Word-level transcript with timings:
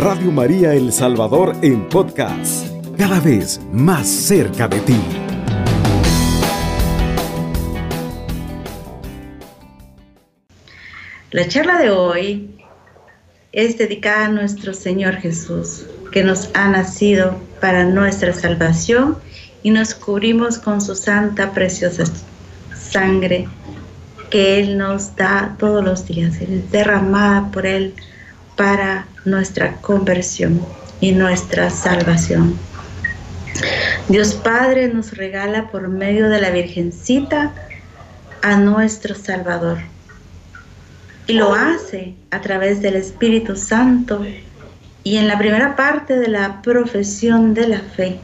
Radio 0.00 0.32
María 0.32 0.72
El 0.72 0.94
Salvador 0.94 1.54
en 1.60 1.86
podcast, 1.90 2.66
cada 2.96 3.20
vez 3.20 3.60
más 3.70 4.08
cerca 4.08 4.66
de 4.66 4.80
ti. 4.80 4.96
La 11.32 11.46
charla 11.48 11.76
de 11.76 11.90
hoy 11.90 12.64
es 13.52 13.76
dedicada 13.76 14.24
a 14.24 14.28
nuestro 14.28 14.72
Señor 14.72 15.16
Jesús, 15.16 15.84
que 16.12 16.24
nos 16.24 16.48
ha 16.54 16.70
nacido 16.70 17.36
para 17.60 17.84
nuestra 17.84 18.32
salvación 18.32 19.18
y 19.62 19.70
nos 19.70 19.94
cubrimos 19.94 20.56
con 20.56 20.80
su 20.80 20.94
santa, 20.94 21.52
preciosa 21.52 22.04
sangre 22.74 23.48
que 24.30 24.60
Él 24.60 24.78
nos 24.78 25.14
da 25.14 25.56
todos 25.58 25.84
los 25.84 26.06
días, 26.06 26.38
derramada 26.72 27.50
por 27.50 27.66
Él 27.66 27.92
para 28.60 29.06
nuestra 29.24 29.76
conversión 29.76 30.60
y 31.00 31.12
nuestra 31.12 31.70
salvación. 31.70 32.58
Dios 34.10 34.34
Padre 34.34 34.88
nos 34.88 35.16
regala 35.16 35.70
por 35.70 35.88
medio 35.88 36.28
de 36.28 36.42
la 36.42 36.50
Virgencita 36.50 37.54
a 38.42 38.56
nuestro 38.56 39.14
Salvador. 39.14 39.78
Y 41.26 41.32
lo 41.32 41.54
hace 41.54 42.14
a 42.30 42.42
través 42.42 42.82
del 42.82 42.96
Espíritu 42.96 43.56
Santo 43.56 44.26
y 45.04 45.16
en 45.16 45.26
la 45.26 45.38
primera 45.38 45.74
parte 45.74 46.18
de 46.18 46.28
la 46.28 46.60
profesión 46.60 47.54
de 47.54 47.66
la 47.66 47.80
fe, 47.80 48.20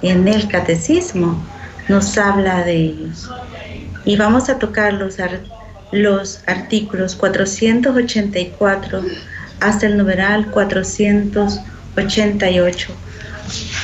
en 0.00 0.26
el 0.26 0.48
catecismo, 0.48 1.38
nos 1.90 2.16
habla 2.16 2.64
de 2.64 2.76
ellos. 2.76 3.30
Y 4.06 4.16
vamos 4.16 4.48
a 4.48 4.58
tocar 4.58 4.94
los, 4.94 5.18
los 5.92 6.40
artículos 6.46 7.14
484 7.14 9.04
hasta 9.60 9.86
el 9.86 9.96
numeral 9.96 10.50
488, 10.50 12.92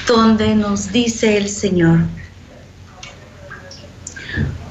donde 0.07 0.55
nos 0.55 0.93
dice 0.93 1.37
el 1.37 1.49
Señor, 1.49 2.01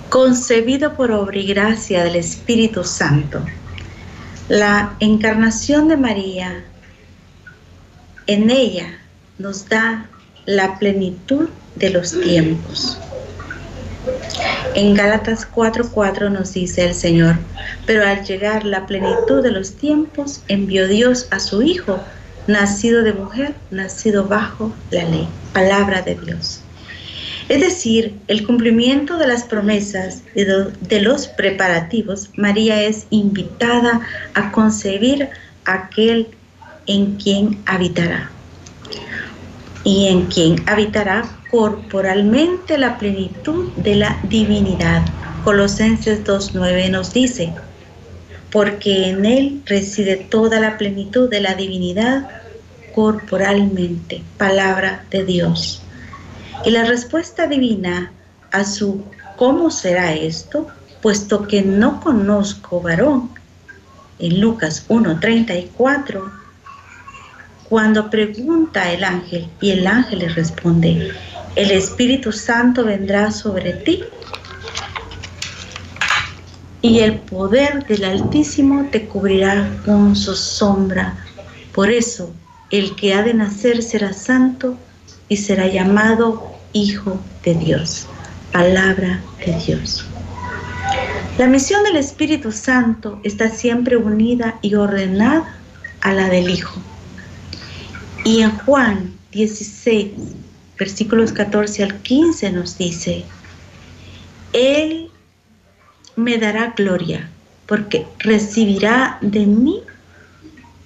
concebido 0.09 0.95
por 0.95 1.11
obra 1.11 1.37
y 1.37 1.47
gracia 1.47 2.03
del 2.03 2.17
Espíritu 2.17 2.83
Santo, 2.83 3.43
la 4.49 4.95
encarnación 4.99 5.87
de 5.87 5.97
María 5.97 6.63
en 8.27 8.49
ella 8.49 8.99
nos 9.37 9.67
da 9.67 10.05
la 10.45 10.77
plenitud 10.77 11.49
de 11.75 11.89
los 11.89 12.19
tiempos. 12.19 12.97
En 14.73 14.93
Gálatas 14.93 15.45
4:4 15.45 16.29
nos 16.29 16.53
dice 16.53 16.85
el 16.85 16.93
Señor, 16.93 17.35
pero 17.85 18.07
al 18.07 18.23
llegar 18.23 18.63
la 18.63 18.85
plenitud 18.85 19.43
de 19.43 19.51
los 19.51 19.75
tiempos, 19.75 20.41
envió 20.47 20.87
Dios 20.87 21.27
a 21.31 21.39
su 21.39 21.61
Hijo, 21.61 21.99
nacido 22.47 23.03
de 23.03 23.13
mujer, 23.13 23.53
nacido 23.69 24.25
bajo 24.25 24.73
la 24.89 25.03
ley. 25.03 25.27
Palabra 25.53 26.01
de 26.01 26.15
Dios. 26.15 26.61
Es 27.49 27.59
decir, 27.59 28.15
el 28.27 28.45
cumplimiento 28.47 29.17
de 29.17 29.27
las 29.27 29.43
promesas 29.43 30.21
y 30.35 30.45
de 30.45 31.01
los 31.01 31.27
preparativos, 31.27 32.29
María 32.37 32.81
es 32.81 33.07
invitada 33.09 33.99
a 34.35 34.51
concebir 34.51 35.27
aquel 35.65 36.29
en 36.87 37.17
quien 37.17 37.61
habitará 37.65 38.31
y 39.83 40.07
en 40.07 40.27
quien 40.27 40.63
habitará 40.67 41.23
corporalmente 41.49 42.77
la 42.77 42.97
plenitud 42.97 43.71
de 43.77 43.95
la 43.95 44.19
divinidad. 44.23 45.03
Colosenses 45.43 46.23
2.9 46.23 46.89
nos 46.89 47.13
dice, 47.13 47.53
porque 48.51 49.09
en 49.09 49.25
él 49.25 49.61
reside 49.65 50.17
toda 50.17 50.59
la 50.59 50.77
plenitud 50.77 51.29
de 51.29 51.41
la 51.41 51.55
divinidad 51.55 52.29
corporalmente, 52.93 54.21
palabra 54.37 55.05
de 55.09 55.25
Dios. 55.25 55.81
Y 56.65 56.71
la 56.71 56.83
respuesta 56.83 57.47
divina 57.47 58.11
a 58.51 58.65
su 58.65 59.03
¿cómo 59.37 59.71
será 59.71 60.13
esto? 60.13 60.67
Puesto 61.01 61.47
que 61.47 61.63
no 61.63 61.99
conozco 62.01 62.81
varón, 62.81 63.31
en 64.19 64.39
Lucas 64.39 64.85
1.34, 64.87 66.40
cuando 67.71 68.09
pregunta 68.09 68.91
el 68.91 69.01
ángel 69.01 69.47
y 69.61 69.71
el 69.71 69.87
ángel 69.87 70.19
le 70.19 70.27
responde, 70.27 71.13
el 71.55 71.71
Espíritu 71.71 72.33
Santo 72.33 72.83
vendrá 72.83 73.31
sobre 73.31 73.71
ti 73.71 74.03
y 76.81 76.99
el 76.99 77.19
poder 77.19 77.85
del 77.87 78.03
Altísimo 78.03 78.89
te 78.91 79.05
cubrirá 79.05 79.71
con 79.85 80.17
su 80.17 80.35
sombra. 80.35 81.15
Por 81.71 81.89
eso 81.89 82.33
el 82.71 82.93
que 82.97 83.13
ha 83.13 83.23
de 83.23 83.35
nacer 83.35 83.81
será 83.81 84.11
santo 84.11 84.75
y 85.29 85.37
será 85.37 85.67
llamado 85.67 86.51
Hijo 86.73 87.21
de 87.45 87.55
Dios. 87.55 88.05
Palabra 88.51 89.21
de 89.45 89.53
Dios. 89.65 90.05
La 91.37 91.47
misión 91.47 91.85
del 91.85 91.95
Espíritu 91.95 92.51
Santo 92.51 93.21
está 93.23 93.49
siempre 93.49 93.95
unida 93.95 94.59
y 94.61 94.75
ordenada 94.75 95.55
a 96.01 96.11
la 96.11 96.27
del 96.27 96.49
Hijo. 96.49 96.81
Y 98.23 98.41
en 98.41 98.51
Juan 98.59 99.13
16, 99.31 100.11
versículos 100.77 101.31
14 101.31 101.83
al 101.83 102.01
15 102.01 102.51
nos 102.51 102.77
dice, 102.77 103.23
Él 104.53 105.09
me 106.15 106.37
dará 106.37 106.73
gloria 106.77 107.29
porque 107.65 108.05
recibirá 108.19 109.17
de 109.21 109.45
mí, 109.47 109.81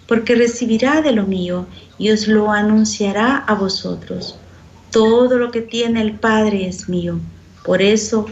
porque 0.08 0.36
recibirá 0.36 1.02
de 1.02 1.12
lo 1.12 1.24
mío 1.24 1.66
y 1.98 2.12
os 2.12 2.28
lo 2.28 2.52
anunciará 2.52 3.38
a 3.38 3.54
vosotros. 3.56 4.38
Todo 4.92 5.38
lo 5.38 5.52
que 5.52 5.62
tiene 5.62 6.02
el 6.02 6.14
Padre 6.14 6.68
es 6.68 6.88
mío. 6.88 7.20
Por 7.66 7.82
eso 7.82 8.28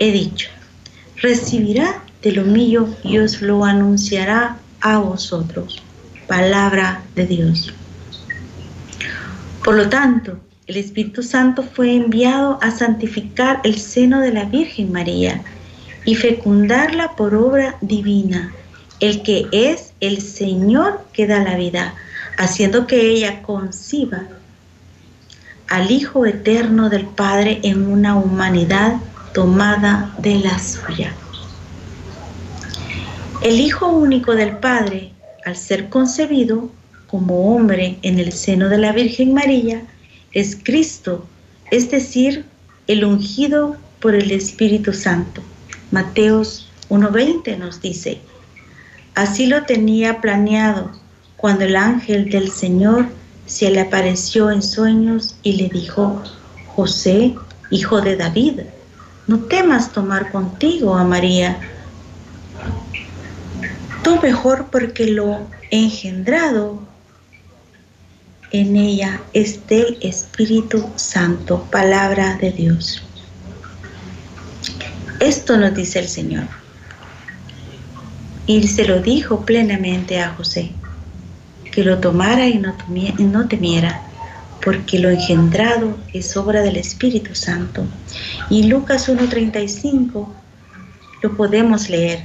he 0.00 0.10
dicho, 0.10 0.48
recibirá 1.16 2.02
de 2.22 2.32
lo 2.32 2.42
mío 2.42 2.88
y 3.04 3.18
os 3.18 3.40
lo 3.40 3.64
anunciará 3.64 4.58
a 4.80 4.98
vosotros. 4.98 5.80
Palabra 6.26 7.02
de 7.14 7.26
Dios. 7.26 7.72
Por 9.66 9.74
lo 9.74 9.88
tanto, 9.88 10.38
el 10.68 10.76
Espíritu 10.76 11.24
Santo 11.24 11.64
fue 11.64 11.96
enviado 11.96 12.56
a 12.62 12.70
santificar 12.70 13.60
el 13.64 13.80
seno 13.80 14.20
de 14.20 14.32
la 14.32 14.44
Virgen 14.44 14.92
María 14.92 15.42
y 16.04 16.14
fecundarla 16.14 17.16
por 17.16 17.34
obra 17.34 17.74
divina, 17.80 18.54
el 19.00 19.24
que 19.24 19.48
es 19.50 19.92
el 19.98 20.22
Señor 20.22 21.04
que 21.12 21.26
da 21.26 21.42
la 21.42 21.56
vida, 21.56 21.96
haciendo 22.38 22.86
que 22.86 23.10
ella 23.10 23.42
conciba 23.42 24.28
al 25.66 25.90
Hijo 25.90 26.26
eterno 26.26 26.88
del 26.88 27.04
Padre 27.04 27.58
en 27.64 27.90
una 27.90 28.14
humanidad 28.14 28.98
tomada 29.34 30.14
de 30.18 30.36
la 30.36 30.60
suya. 30.60 31.12
El 33.42 33.58
Hijo 33.58 33.88
único 33.88 34.36
del 34.36 34.58
Padre, 34.58 35.10
al 35.44 35.56
ser 35.56 35.88
concebido, 35.88 36.70
como 37.16 37.56
hombre 37.56 37.96
en 38.02 38.18
el 38.18 38.30
seno 38.30 38.68
de 38.68 38.76
la 38.76 38.92
Virgen 38.92 39.32
María 39.32 39.80
es 40.32 40.54
Cristo, 40.62 41.26
es 41.70 41.90
decir, 41.90 42.44
el 42.88 43.06
ungido 43.06 43.78
por 44.00 44.14
el 44.14 44.30
Espíritu 44.32 44.92
Santo. 44.92 45.40
Mateos 45.90 46.70
1.20 46.90 47.56
nos 47.56 47.80
dice, 47.80 48.18
así 49.14 49.46
lo 49.46 49.62
tenía 49.62 50.20
planeado 50.20 50.92
cuando 51.38 51.64
el 51.64 51.76
ángel 51.76 52.28
del 52.28 52.50
Señor 52.50 53.06
se 53.46 53.70
le 53.70 53.80
apareció 53.80 54.50
en 54.50 54.60
sueños 54.60 55.36
y 55.42 55.54
le 55.54 55.70
dijo, 55.70 56.22
José, 56.74 57.34
hijo 57.70 58.02
de 58.02 58.16
David, 58.16 58.60
no 59.26 59.38
temas 59.38 59.90
tomar 59.90 60.30
contigo 60.30 60.94
a 60.94 61.04
María, 61.04 61.58
tú 64.04 64.20
mejor 64.20 64.66
porque 64.70 65.06
lo 65.06 65.46
engendrado 65.70 66.82
en 68.60 68.76
ella 68.76 69.20
es 69.34 69.66
del 69.66 69.98
Espíritu 70.00 70.88
Santo, 70.96 71.66
palabra 71.70 72.36
de 72.36 72.52
Dios. 72.52 73.02
Esto 75.20 75.58
nos 75.58 75.74
dice 75.74 75.98
el 75.98 76.08
Señor. 76.08 76.44
Y 78.46 78.66
se 78.66 78.86
lo 78.86 79.02
dijo 79.02 79.44
plenamente 79.44 80.20
a 80.20 80.30
José, 80.34 80.70
que 81.70 81.84
lo 81.84 81.98
tomara 81.98 82.46
y 82.48 82.58
no 82.58 83.46
temiera, 83.48 84.00
porque 84.64 84.98
lo 85.00 85.10
engendrado 85.10 85.98
es 86.14 86.34
obra 86.36 86.62
del 86.62 86.76
Espíritu 86.76 87.34
Santo. 87.34 87.84
Y 88.48 88.64
Lucas 88.64 89.08
1.35 89.08 90.28
lo 91.22 91.36
podemos 91.36 91.90
leer. 91.90 92.24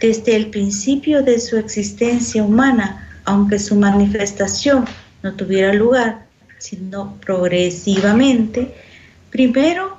Desde 0.00 0.36
el 0.36 0.50
principio 0.50 1.22
de 1.22 1.40
su 1.40 1.56
existencia 1.56 2.44
humana, 2.44 3.08
aunque 3.24 3.58
su 3.58 3.76
manifestación 3.76 4.84
no 5.22 5.34
tuviera 5.34 5.72
lugar, 5.72 6.26
sino 6.58 7.16
progresivamente, 7.20 8.74
primero 9.30 9.96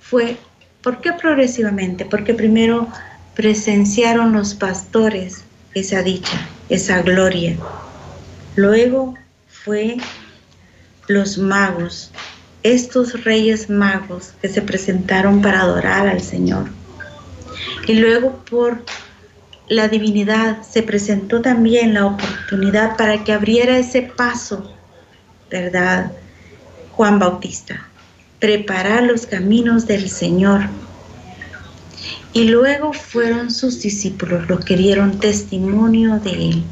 fue, 0.00 0.36
¿por 0.82 1.00
qué 1.00 1.12
progresivamente? 1.12 2.04
Porque 2.04 2.34
primero 2.34 2.88
presenciaron 3.34 4.32
los 4.32 4.54
pastores 4.54 5.44
esa 5.74 6.02
dicha, 6.02 6.46
esa 6.68 7.02
gloria. 7.02 7.56
Luego 8.56 9.14
fue 9.48 9.96
los 11.06 11.38
magos, 11.38 12.10
estos 12.62 13.24
reyes 13.24 13.70
magos 13.70 14.34
que 14.42 14.48
se 14.48 14.62
presentaron 14.62 15.42
para 15.42 15.60
adorar 15.62 16.06
al 16.06 16.20
Señor. 16.20 16.68
Y 17.86 17.94
luego 17.94 18.42
por 18.50 18.82
la 19.70 19.86
divinidad 19.86 20.62
se 20.62 20.82
presentó 20.82 21.40
también 21.42 21.94
la 21.94 22.06
oportunidad 22.06 22.96
para 22.96 23.22
que 23.22 23.32
abriera 23.32 23.78
ese 23.78 24.02
paso, 24.02 24.68
¿verdad? 25.48 26.10
Juan 26.90 27.20
Bautista, 27.20 27.86
preparar 28.40 29.04
los 29.04 29.26
caminos 29.26 29.86
del 29.86 30.10
Señor. 30.10 30.62
Y 32.32 32.48
luego 32.48 32.92
fueron 32.92 33.52
sus 33.52 33.80
discípulos 33.80 34.48
los 34.48 34.64
que 34.64 34.76
dieron 34.76 35.20
testimonio 35.20 36.18
de 36.18 36.48
Él. 36.48 36.64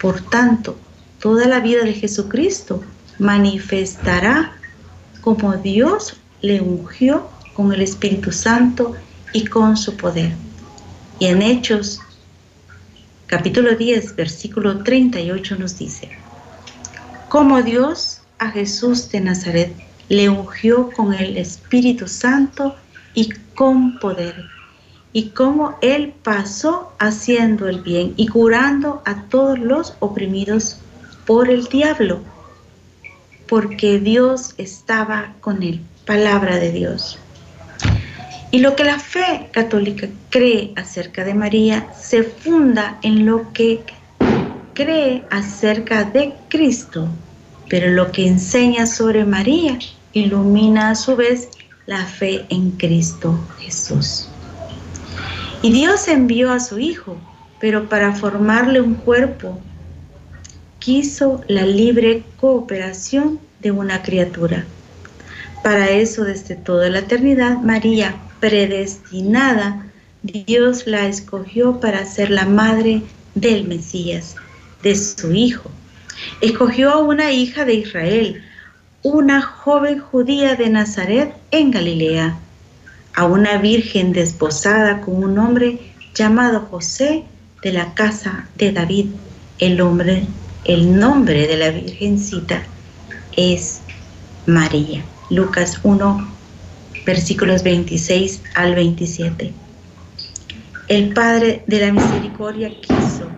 Por 0.00 0.20
tanto, 0.20 0.76
toda 1.20 1.46
la 1.46 1.60
vida 1.60 1.84
de 1.84 1.92
Jesucristo 1.92 2.82
manifestará 3.20 4.56
como 5.20 5.52
Dios 5.56 6.16
le 6.40 6.60
ungió 6.60 7.30
con 7.54 7.72
el 7.72 7.80
Espíritu 7.80 8.32
Santo 8.32 8.96
y 9.32 9.44
con 9.46 9.76
su 9.76 9.96
poder. 9.96 10.32
Y 11.20 11.26
en 11.26 11.42
Hechos 11.42 12.00
capítulo 13.28 13.76
10, 13.76 14.16
versículo 14.16 14.82
38 14.82 15.56
nos 15.58 15.78
dice, 15.78 16.08
como 17.28 17.62
Dios 17.62 18.22
a 18.38 18.50
Jesús 18.50 19.10
de 19.10 19.20
Nazaret 19.20 19.70
le 20.08 20.30
ungió 20.30 20.90
con 20.90 21.12
el 21.12 21.36
Espíritu 21.36 22.08
Santo 22.08 22.74
y 23.12 23.28
con 23.54 23.98
poder, 23.98 24.46
y 25.12 25.28
como 25.28 25.76
Él 25.82 26.14
pasó 26.22 26.94
haciendo 26.98 27.68
el 27.68 27.82
bien 27.82 28.14
y 28.16 28.28
curando 28.28 29.02
a 29.04 29.24
todos 29.24 29.58
los 29.58 29.92
oprimidos 30.00 30.78
por 31.26 31.50
el 31.50 31.64
diablo, 31.64 32.20
porque 33.46 33.98
Dios 33.98 34.54
estaba 34.56 35.34
con 35.42 35.62
él. 35.62 35.82
Palabra 36.06 36.56
de 36.56 36.72
Dios. 36.72 37.18
Y 38.50 38.60
lo 38.60 38.76
que 38.76 38.84
la 38.84 38.98
fe 38.98 39.48
católica 39.52 40.08
cree 40.30 40.72
acerca 40.76 41.22
de 41.24 41.34
María 41.34 41.86
se 41.98 42.22
funda 42.22 42.98
en 43.02 43.26
lo 43.26 43.52
que 43.52 43.82
cree 44.72 45.22
acerca 45.30 46.04
de 46.04 46.32
Cristo, 46.48 47.08
pero 47.68 47.90
lo 47.90 48.10
que 48.10 48.26
enseña 48.26 48.86
sobre 48.86 49.26
María 49.26 49.78
ilumina 50.14 50.90
a 50.90 50.94
su 50.94 51.14
vez 51.14 51.50
la 51.84 52.04
fe 52.06 52.46
en 52.48 52.70
Cristo 52.72 53.38
Jesús. 53.58 54.28
Y 55.60 55.72
Dios 55.72 56.08
envió 56.08 56.50
a 56.50 56.60
su 56.60 56.78
Hijo, 56.78 57.18
pero 57.60 57.88
para 57.88 58.12
formarle 58.12 58.80
un 58.80 58.94
cuerpo, 58.94 59.58
quiso 60.78 61.42
la 61.48 61.66
libre 61.66 62.22
cooperación 62.40 63.40
de 63.60 63.72
una 63.72 64.02
criatura. 64.02 64.64
Para 65.62 65.90
eso, 65.90 66.24
desde 66.24 66.54
toda 66.54 66.88
la 66.88 67.00
eternidad, 67.00 67.58
María 67.58 68.14
predestinada, 68.40 69.86
Dios 70.22 70.86
la 70.86 71.06
escogió 71.06 71.80
para 71.80 72.04
ser 72.04 72.30
la 72.30 72.44
madre 72.44 73.02
del 73.34 73.66
Mesías, 73.66 74.36
de 74.82 74.94
su 74.96 75.32
Hijo. 75.32 75.70
Escogió 76.40 76.90
a 76.90 76.98
una 76.98 77.30
hija 77.32 77.64
de 77.64 77.74
Israel, 77.74 78.42
una 79.02 79.40
joven 79.40 80.00
judía 80.00 80.56
de 80.56 80.68
Nazaret 80.68 81.34
en 81.50 81.70
Galilea, 81.70 82.38
a 83.14 83.24
una 83.24 83.58
virgen 83.58 84.12
desposada 84.12 85.00
con 85.00 85.22
un 85.22 85.38
hombre 85.38 85.78
llamado 86.14 86.66
José 86.70 87.24
de 87.62 87.72
la 87.72 87.94
casa 87.94 88.48
de 88.56 88.72
David. 88.72 89.06
El, 89.58 89.80
hombre, 89.80 90.26
el 90.64 90.98
nombre 90.98 91.46
de 91.46 91.56
la 91.56 91.70
virgencita 91.70 92.62
es 93.36 93.80
María. 94.46 95.04
Lucas 95.30 95.80
1, 95.82 96.37
versículos 97.08 97.62
26 97.62 98.42
al 98.54 98.74
27. 98.74 99.54
El 100.88 101.14
Padre 101.14 101.64
de 101.66 101.80
la 101.80 101.90
Misericordia 101.90 102.70
quiso, 102.82 103.30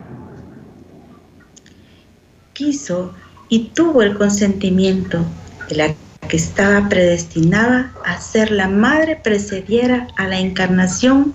quiso 2.52 3.14
y 3.48 3.68
tuvo 3.68 4.02
el 4.02 4.18
consentimiento 4.18 5.24
de 5.68 5.76
la 5.76 5.94
que 6.28 6.36
estaba 6.36 6.88
predestinada 6.88 7.92
a 8.04 8.20
ser 8.20 8.50
la 8.50 8.66
madre 8.66 9.14
precediera 9.14 10.08
a 10.16 10.26
la 10.26 10.40
encarnación 10.40 11.34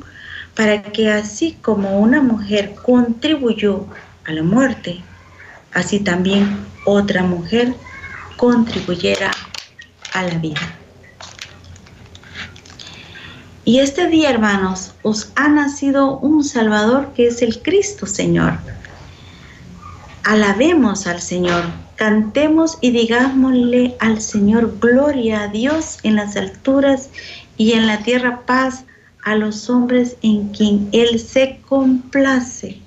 para 0.56 0.84
que 0.84 1.10
así 1.10 1.58
como 1.62 2.02
una 2.02 2.22
mujer 2.22 2.76
contribuyó 2.76 3.86
a 4.26 4.34
la 4.34 4.44
muerte, 4.44 5.02
así 5.74 6.02
también 6.02 6.66
otra 6.86 7.24
mujer 7.24 7.74
contribuyera 8.36 9.32
a 10.12 10.24
la 10.24 10.38
vida. 10.40 10.80
Y 13.66 13.80
este 13.80 14.08
día, 14.08 14.30
hermanos, 14.30 14.94
os 15.02 15.32
ha 15.36 15.48
nacido 15.48 16.20
un 16.20 16.44
Salvador 16.44 17.14
que 17.16 17.26
es 17.26 17.42
el 17.42 17.64
Cristo 17.64 18.06
Señor. 18.06 18.60
Alabemos 20.24 21.08
al 21.08 21.20
Señor, 21.20 21.64
cantemos 21.96 22.78
y 22.80 22.92
digámosle 22.92 23.96
al 24.00 24.22
Señor 24.22 24.78
gloria 24.80 25.42
a 25.42 25.48
Dios 25.48 25.98
en 26.04 26.16
las 26.16 26.36
alturas 26.36 27.10
y 27.58 27.72
en 27.72 27.88
la 27.88 28.04
tierra 28.04 28.42
paz 28.46 28.86
a 29.24 29.34
los 29.34 29.68
hombres 29.68 30.16
en 30.22 30.50
quien 30.50 30.88
Él 30.92 31.20
se 31.20 31.60
complace. 31.68 32.78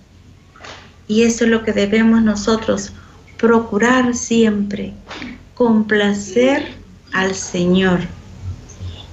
Y 1.09 1.25
eso 1.25 1.45
es 1.45 1.51
lo 1.51 1.65
que 1.65 1.73
debemos 1.73 2.23
nosotros 2.23 2.93
procurar 3.37 4.15
siempre, 4.15 4.93
complacer 5.57 6.69
al 7.13 7.35
Señor. 7.35 7.99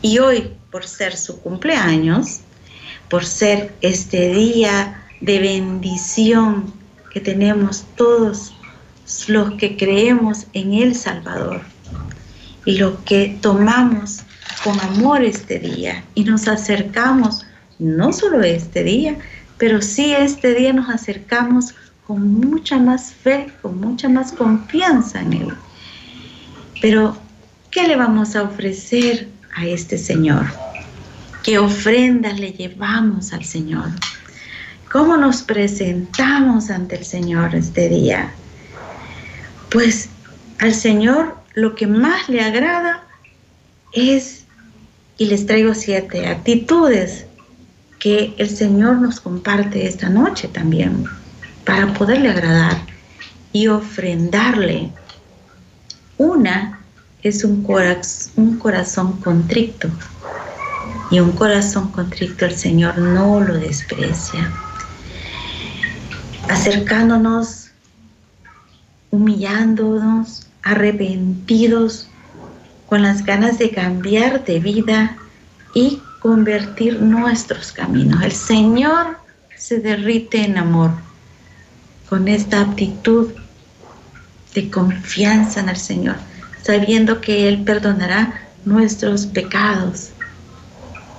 Y 0.04 0.20
hoy 0.20 0.52
por 0.76 0.86
ser 0.86 1.16
su 1.16 1.40
cumpleaños, 1.40 2.42
por 3.10 3.24
ser 3.24 3.74
este 3.80 4.34
día 4.34 5.06
de 5.22 5.40
bendición 5.40 6.74
que 7.14 7.22
tenemos 7.22 7.86
todos 7.96 8.54
los 9.30 9.54
que 9.54 9.78
creemos 9.78 10.48
en 10.52 10.74
el 10.74 10.94
Salvador 10.94 11.62
y 12.66 12.76
los 12.76 13.00
que 13.06 13.38
tomamos 13.40 14.24
con 14.66 14.78
amor 14.82 15.24
este 15.24 15.60
día 15.60 16.04
y 16.14 16.26
nos 16.26 16.46
acercamos, 16.50 17.46
no 17.80 18.12
solo 18.12 18.42
este 18.42 18.84
día, 18.84 19.18
pero 19.58 19.82
sí 19.82 20.14
este 20.14 20.56
día 20.56 20.74
nos 20.74 20.90
acercamos 20.90 21.74
con 22.06 22.34
mucha 22.34 22.80
más 22.80 23.14
fe, 23.14 23.48
con 23.62 23.80
mucha 23.80 24.10
más 24.10 24.34
confianza 24.34 25.22
en 25.22 25.32
Él. 25.32 25.54
Pero, 26.82 27.16
¿qué 27.72 27.88
le 27.88 27.96
vamos 27.96 28.36
a 28.36 28.44
ofrecer 28.44 29.30
a 29.56 29.66
este 29.68 29.98
Señor? 29.98 30.65
¿Qué 31.46 31.60
ofrendas 31.60 32.40
le 32.40 32.54
llevamos 32.54 33.32
al 33.32 33.46
Señor? 33.46 33.92
¿Cómo 34.92 35.16
nos 35.16 35.44
presentamos 35.44 36.72
ante 36.72 36.96
el 36.96 37.06
Señor 37.06 37.54
este 37.54 37.88
día? 37.88 38.32
Pues 39.70 40.10
al 40.58 40.74
Señor 40.74 41.38
lo 41.54 41.76
que 41.76 41.86
más 41.86 42.30
le 42.30 42.42
agrada 42.42 43.04
es, 43.94 44.46
y 45.20 45.28
les 45.28 45.46
traigo 45.46 45.76
siete 45.76 46.26
actitudes 46.26 47.28
que 48.00 48.34
el 48.40 48.50
Señor 48.50 48.96
nos 48.96 49.20
comparte 49.20 49.86
esta 49.86 50.10
noche 50.10 50.48
también, 50.48 51.06
para 51.64 51.94
poderle 51.94 52.30
agradar 52.30 52.88
y 53.54 53.68
ofrendarle. 53.68 54.90
Una 56.18 56.80
es 57.22 57.44
un, 57.44 57.64
un 58.36 58.58
corazón 58.58 59.22
contrito 59.22 59.92
y 61.12 61.20
un 61.20 61.32
corazón 61.32 61.92
contrito 61.92 62.46
el 62.46 62.56
Señor 62.56 62.98
no 62.98 63.40
lo 63.40 63.56
desprecia. 63.56 64.52
Acercándonos, 66.50 67.70
humillándonos, 69.12 70.48
arrepentidos, 70.64 72.10
con 72.88 73.02
las 73.02 73.26
ganas 73.26 73.58
de 73.58 73.72
cambiar 73.72 74.46
de 74.46 74.60
vida 74.60 75.18
y 75.74 76.02
convertir 76.20 77.02
nuestros 77.02 77.72
caminos. 77.72 78.22
El 78.24 78.32
Señor 78.32 79.18
se 79.58 79.80
derrite 79.80 80.44
en 80.44 80.58
amor 80.58 80.92
con 82.10 82.28
esta 82.28 82.62
actitud 82.62 83.32
de 84.54 84.70
confianza 84.70 85.60
en 85.62 85.70
el 85.70 85.78
Señor 85.78 86.16
sabiendo 86.66 87.22
que 87.22 87.48
Él 87.48 87.64
perdonará 87.64 88.42
nuestros 88.66 89.28
pecados 89.28 90.10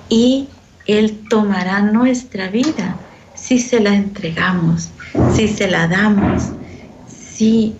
y 0.08 0.48
Él 0.86 1.20
tomará 1.28 1.80
nuestra 1.80 2.48
vida 2.48 2.96
si 3.34 3.58
se 3.58 3.80
la 3.80 3.94
entregamos, 3.94 4.90
si 5.34 5.48
se 5.48 5.70
la 5.70 5.86
damos, 5.86 6.50
si 7.08 7.74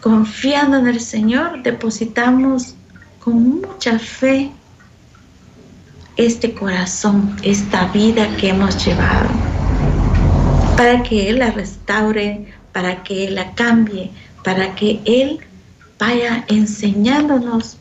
confiando 0.00 0.78
en 0.78 0.88
el 0.88 1.00
Señor 1.00 1.62
depositamos 1.62 2.74
con 3.22 3.60
mucha 3.60 3.98
fe 3.98 4.50
este 6.16 6.52
corazón, 6.54 7.36
esta 7.42 7.86
vida 7.88 8.28
que 8.36 8.48
hemos 8.48 8.84
llevado, 8.84 9.28
para 10.76 11.02
que 11.02 11.30
Él 11.30 11.38
la 11.38 11.50
restaure, 11.50 12.46
para 12.72 13.02
que 13.02 13.26
Él 13.26 13.34
la 13.34 13.52
cambie, 13.54 14.10
para 14.42 14.74
que 14.74 15.00
Él 15.04 15.40
vaya 15.98 16.44
enseñándonos 16.48 17.76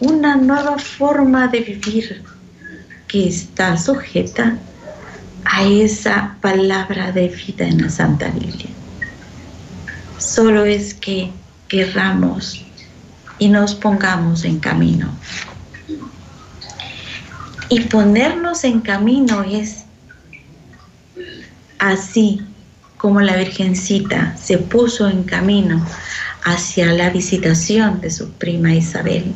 una 0.00 0.36
nueva 0.36 0.78
forma 0.78 1.48
de 1.48 1.60
vivir 1.60 2.22
que 3.08 3.28
está 3.28 3.76
sujeta 3.76 4.58
a 5.44 5.64
esa 5.64 6.36
palabra 6.40 7.10
de 7.10 7.28
vida 7.28 7.66
en 7.66 7.82
la 7.82 7.90
Santa 7.90 8.28
Biblia. 8.28 8.68
Solo 10.18 10.64
es 10.64 10.94
que 10.94 11.32
querramos 11.68 12.64
y 13.38 13.48
nos 13.48 13.74
pongamos 13.74 14.44
en 14.44 14.58
camino. 14.58 15.08
Y 17.70 17.80
ponernos 17.80 18.64
en 18.64 18.80
camino 18.80 19.42
es 19.42 19.84
así 21.78 22.42
como 22.96 23.20
la 23.20 23.36
Virgencita 23.36 24.36
se 24.36 24.58
puso 24.58 25.08
en 25.08 25.22
camino 25.22 25.84
hacia 26.44 26.92
la 26.92 27.10
visitación 27.10 28.00
de 28.00 28.10
su 28.10 28.30
prima 28.32 28.74
Isabel, 28.74 29.32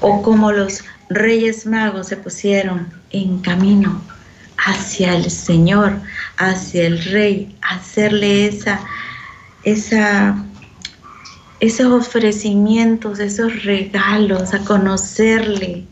o 0.00 0.22
como 0.22 0.52
los 0.52 0.84
reyes 1.08 1.66
magos 1.66 2.08
se 2.08 2.16
pusieron 2.16 2.92
en 3.10 3.38
camino 3.40 4.00
hacia 4.56 5.14
el 5.14 5.30
Señor, 5.30 6.00
hacia 6.38 6.86
el 6.86 7.02
Rey, 7.04 7.56
hacerle 7.62 8.46
esa, 8.46 8.80
esa, 9.64 10.36
esos 11.60 11.92
ofrecimientos, 11.92 13.18
esos 13.18 13.64
regalos, 13.64 14.54
a 14.54 14.60
conocerle. 14.60 15.84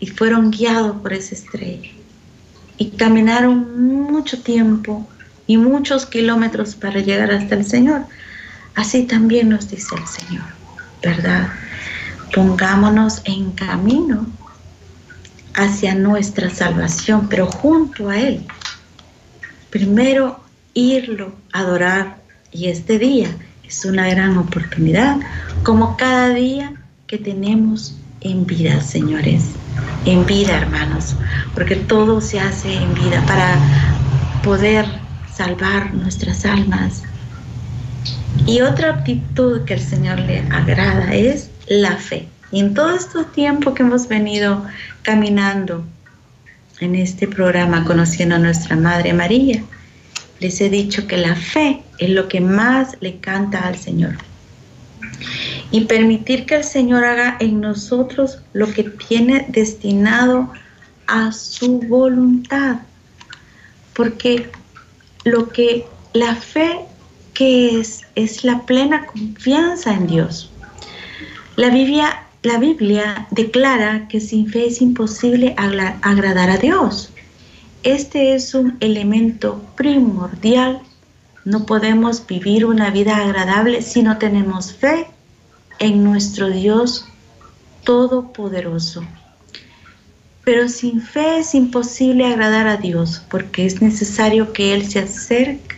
Y 0.00 0.06
fueron 0.06 0.50
guiados 0.50 0.96
por 1.02 1.12
esa 1.12 1.34
estrella. 1.34 1.90
Y 2.78 2.90
caminaron 2.92 4.10
mucho 4.10 4.42
tiempo 4.42 5.06
y 5.46 5.58
muchos 5.58 6.06
kilómetros 6.06 6.74
para 6.74 7.00
llegar 7.00 7.30
hasta 7.30 7.54
el 7.54 7.66
Señor. 7.66 8.04
Así 8.74 9.04
también 9.04 9.50
nos 9.50 9.68
dice 9.68 9.94
el 9.96 10.06
Señor, 10.06 10.44
¿verdad? 11.02 11.50
Pongámonos 12.34 13.22
en 13.24 13.50
camino 13.52 14.26
hacia 15.54 15.94
nuestra 15.94 16.50
salvación, 16.50 17.28
pero 17.28 17.46
junto 17.46 18.08
a 18.08 18.18
Él. 18.18 18.46
Primero 19.70 20.40
irlo 20.74 21.34
a 21.52 21.60
adorar 21.60 22.16
y 22.52 22.68
este 22.68 22.98
día 22.98 23.28
es 23.64 23.84
una 23.84 24.08
gran 24.08 24.36
oportunidad, 24.36 25.18
como 25.62 25.96
cada 25.96 26.30
día 26.30 26.72
que 27.06 27.18
tenemos 27.18 27.94
en 28.20 28.46
vida, 28.46 28.80
señores, 28.80 29.44
en 30.04 30.26
vida, 30.26 30.56
hermanos, 30.56 31.16
porque 31.54 31.76
todo 31.76 32.20
se 32.20 32.40
hace 32.40 32.74
en 32.74 32.94
vida 32.94 33.24
para 33.26 33.56
poder 34.42 34.86
salvar 35.32 35.94
nuestras 35.94 36.44
almas. 36.44 37.02
Y 38.46 38.60
otra 38.60 38.90
actitud 38.90 39.64
que 39.64 39.74
el 39.74 39.80
Señor 39.80 40.18
le 40.20 40.40
agrada 40.50 41.14
es 41.14 41.49
la 41.70 41.96
fe. 41.96 42.28
Y 42.50 42.60
en 42.60 42.74
todo 42.74 42.94
este 42.94 43.24
tiempo 43.32 43.72
que 43.72 43.84
hemos 43.84 44.08
venido 44.08 44.66
caminando 45.02 45.84
en 46.80 46.96
este 46.96 47.28
programa 47.28 47.84
conociendo 47.84 48.34
a 48.34 48.38
nuestra 48.38 48.74
Madre 48.76 49.12
María, 49.12 49.62
les 50.40 50.60
he 50.60 50.68
dicho 50.68 51.06
que 51.06 51.16
la 51.16 51.36
fe 51.36 51.82
es 51.98 52.10
lo 52.10 52.26
que 52.26 52.40
más 52.40 52.96
le 53.00 53.20
canta 53.20 53.60
al 53.60 53.76
Señor. 53.76 54.16
Y 55.70 55.82
permitir 55.82 56.44
que 56.44 56.56
el 56.56 56.64
Señor 56.64 57.04
haga 57.04 57.36
en 57.38 57.60
nosotros 57.60 58.42
lo 58.52 58.72
que 58.72 58.82
tiene 58.84 59.46
destinado 59.48 60.52
a 61.06 61.30
su 61.30 61.78
voluntad. 61.82 62.78
Porque 63.94 64.50
lo 65.24 65.50
que 65.50 65.86
la 66.14 66.34
fe 66.34 66.80
que 67.34 67.78
es 67.78 68.00
es 68.16 68.42
la 68.42 68.62
plena 68.62 69.06
confianza 69.06 69.94
en 69.94 70.08
Dios. 70.08 70.50
La 71.60 71.68
Biblia, 71.68 72.24
la 72.42 72.56
Biblia 72.56 73.28
declara 73.32 74.08
que 74.08 74.18
sin 74.18 74.48
fe 74.48 74.68
es 74.68 74.80
imposible 74.80 75.54
agradar 75.58 76.48
a 76.48 76.56
Dios. 76.56 77.10
Este 77.82 78.34
es 78.34 78.54
un 78.54 78.78
elemento 78.80 79.60
primordial. 79.76 80.80
No 81.44 81.66
podemos 81.66 82.26
vivir 82.26 82.64
una 82.64 82.88
vida 82.88 83.18
agradable 83.18 83.82
si 83.82 84.02
no 84.02 84.16
tenemos 84.16 84.72
fe 84.72 85.06
en 85.78 86.02
nuestro 86.02 86.48
Dios 86.48 87.04
Todopoderoso. 87.84 89.04
Pero 90.44 90.66
sin 90.66 91.02
fe 91.02 91.40
es 91.40 91.54
imposible 91.54 92.24
agradar 92.24 92.68
a 92.68 92.78
Dios 92.78 93.22
porque 93.28 93.66
es 93.66 93.82
necesario 93.82 94.54
que 94.54 94.72
Él 94.72 94.90
se 94.90 95.00
acerque, 95.00 95.76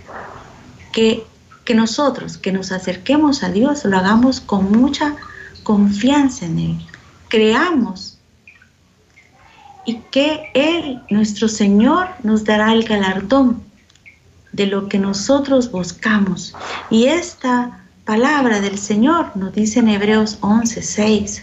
que, 0.93 1.25
que 1.65 1.75
nosotros, 1.75 2.39
que 2.39 2.53
nos 2.53 2.71
acerquemos 2.71 3.43
a 3.43 3.51
Dios, 3.51 3.85
lo 3.85 3.99
hagamos 3.99 4.41
con 4.41 4.71
mucha 4.71 5.17
confianza 5.63 6.47
en 6.47 6.59
Él. 6.59 6.87
Creamos 7.29 8.19
y 9.85 9.97
que 10.11 10.51
Él, 10.55 11.03
nuestro 11.11 11.49
Señor, 11.49 12.09
nos 12.23 12.45
dará 12.45 12.73
el 12.73 12.85
galardón 12.85 13.63
de 14.53 14.67
lo 14.67 14.89
que 14.89 14.99
nosotros 14.99 15.71
buscamos. 15.71 16.55
Y 16.91 17.07
esta 17.07 17.81
palabra 18.05 18.61
del 18.61 18.79
Señor 18.79 19.37
nos 19.37 19.55
dice 19.55 19.81
en 19.81 19.89
Hebreos 19.89 20.39
11, 20.41 20.83
6 20.83 21.43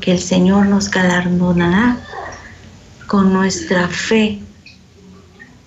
que 0.00 0.12
el 0.12 0.18
Señor 0.18 0.66
nos 0.66 0.90
galardonará 0.90 1.98
con 3.06 3.32
nuestra 3.32 3.88
fe. 3.88 4.40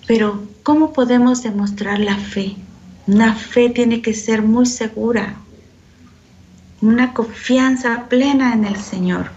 Pero, 0.06 0.42
¿cómo 0.62 0.92
podemos 0.92 1.42
demostrar 1.42 1.98
la 1.98 2.16
fe? 2.16 2.56
Una 3.06 3.34
fe 3.34 3.68
tiene 3.70 4.00
que 4.00 4.14
ser 4.14 4.42
muy 4.42 4.66
segura, 4.66 5.36
una 6.82 7.14
confianza 7.14 8.06
plena 8.08 8.52
en 8.52 8.64
el 8.64 8.76
Señor, 8.76 9.30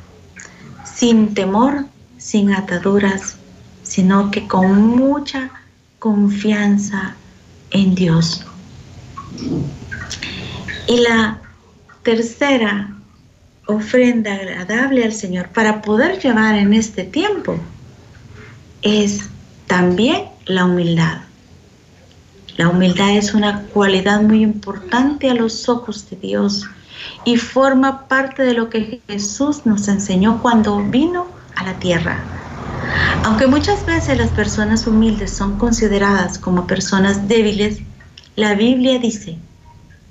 sin 0.84 1.36
temor, 1.36 1.86
sin 2.18 2.52
ataduras, 2.52 3.38
sino 3.84 4.32
que 4.32 4.48
con 4.48 4.88
mucha 4.88 5.52
confianza 6.00 7.16
en 7.70 7.94
Dios. 7.94 8.44
Y 10.88 10.98
la 11.02 11.40
tercera 12.02 12.90
ofrenda 13.68 14.34
agradable 14.34 15.04
al 15.04 15.14
Señor 15.14 15.50
para 15.50 15.84
poder 15.84 16.20
llevar 16.20 16.56
en 16.56 16.74
este 16.74 17.04
tiempo 17.04 17.58
es 18.82 19.30
también 19.68 20.26
la 20.46 20.66
humildad. 20.66 21.22
La 22.58 22.70
humildad 22.70 23.18
es 23.18 23.36
una 23.36 23.64
cualidad 23.64 24.22
muy 24.22 24.42
importante 24.42 25.30
a 25.30 25.36
los 25.36 25.70
ojos 25.70 26.10
de 26.10 26.16
Dios 26.16 26.66
y 27.24 27.38
forma 27.38 28.08
parte 28.08 28.44
de 28.44 28.54
lo 28.54 28.70
que 28.70 29.02
Jesús 29.08 29.66
nos 29.66 29.88
enseñó 29.88 30.42
cuando 30.42 30.80
vino 30.84 31.28
a 31.56 31.64
la 31.64 31.74
tierra. 31.80 32.20
Aunque 33.24 33.48
muchas 33.48 33.86
veces 33.86 34.18
las 34.18 34.30
personas 34.32 34.86
humildes 34.88 35.32
son 35.32 35.58
consideradas 35.58 36.38
como 36.38 36.68
personas 36.68 37.28
débiles, 37.28 37.80
la 38.36 38.54
Biblia 38.54 39.00
dice, 39.00 39.38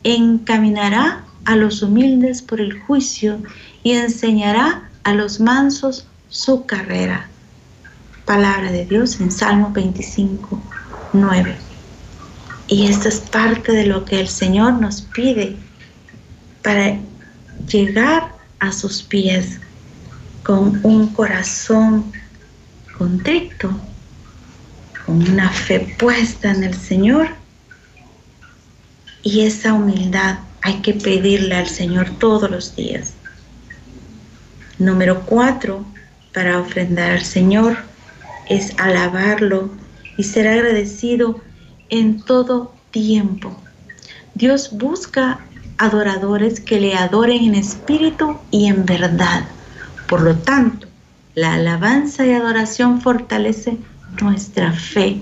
encaminará 0.02 1.24
a 1.44 1.56
los 1.56 1.82
humildes 1.82 2.42
por 2.42 2.60
el 2.60 2.80
juicio 2.80 3.38
y 3.82 3.92
enseñará 3.92 4.88
a 5.04 5.14
los 5.14 5.40
mansos 5.40 6.06
su 6.28 6.66
carrera. 6.66 7.28
Palabra 8.24 8.72
de 8.72 8.86
Dios 8.86 9.20
en 9.20 9.30
Salmo 9.30 9.70
25, 9.72 10.60
9. 11.12 11.56
Y 12.66 12.86
esta 12.86 13.08
es 13.08 13.20
parte 13.20 13.72
de 13.72 13.86
lo 13.86 14.04
que 14.04 14.20
el 14.20 14.28
Señor 14.28 14.74
nos 14.74 15.02
pide 15.02 15.56
para 16.64 16.98
llegar 17.70 18.32
a 18.58 18.72
sus 18.72 19.02
pies 19.02 19.60
con 20.42 20.80
un 20.82 21.08
corazón 21.08 22.10
contrito, 22.96 23.70
con 25.04 25.30
una 25.30 25.50
fe 25.50 25.94
puesta 25.98 26.50
en 26.50 26.64
el 26.64 26.74
Señor 26.74 27.28
y 29.22 29.42
esa 29.42 29.74
humildad 29.74 30.38
hay 30.62 30.80
que 30.80 30.94
pedirle 30.94 31.54
al 31.54 31.68
Señor 31.68 32.10
todos 32.18 32.50
los 32.50 32.74
días. 32.74 33.12
Número 34.78 35.20
cuatro, 35.26 35.84
para 36.32 36.58
ofrendar 36.58 37.12
al 37.12 37.24
Señor 37.24 37.76
es 38.48 38.72
alabarlo 38.78 39.70
y 40.16 40.24
ser 40.24 40.48
agradecido 40.48 41.40
en 41.90 42.22
todo 42.22 42.74
tiempo. 42.90 43.56
Dios 44.34 44.70
busca 44.72 45.40
adoradores 45.78 46.60
que 46.60 46.80
le 46.80 46.94
adoren 46.94 47.44
en 47.44 47.54
espíritu 47.54 48.38
y 48.50 48.66
en 48.66 48.84
verdad. 48.84 49.44
Por 50.08 50.22
lo 50.22 50.36
tanto, 50.36 50.86
la 51.34 51.54
alabanza 51.54 52.26
y 52.26 52.32
adoración 52.32 53.00
fortalece 53.00 53.78
nuestra 54.20 54.72
fe. 54.72 55.20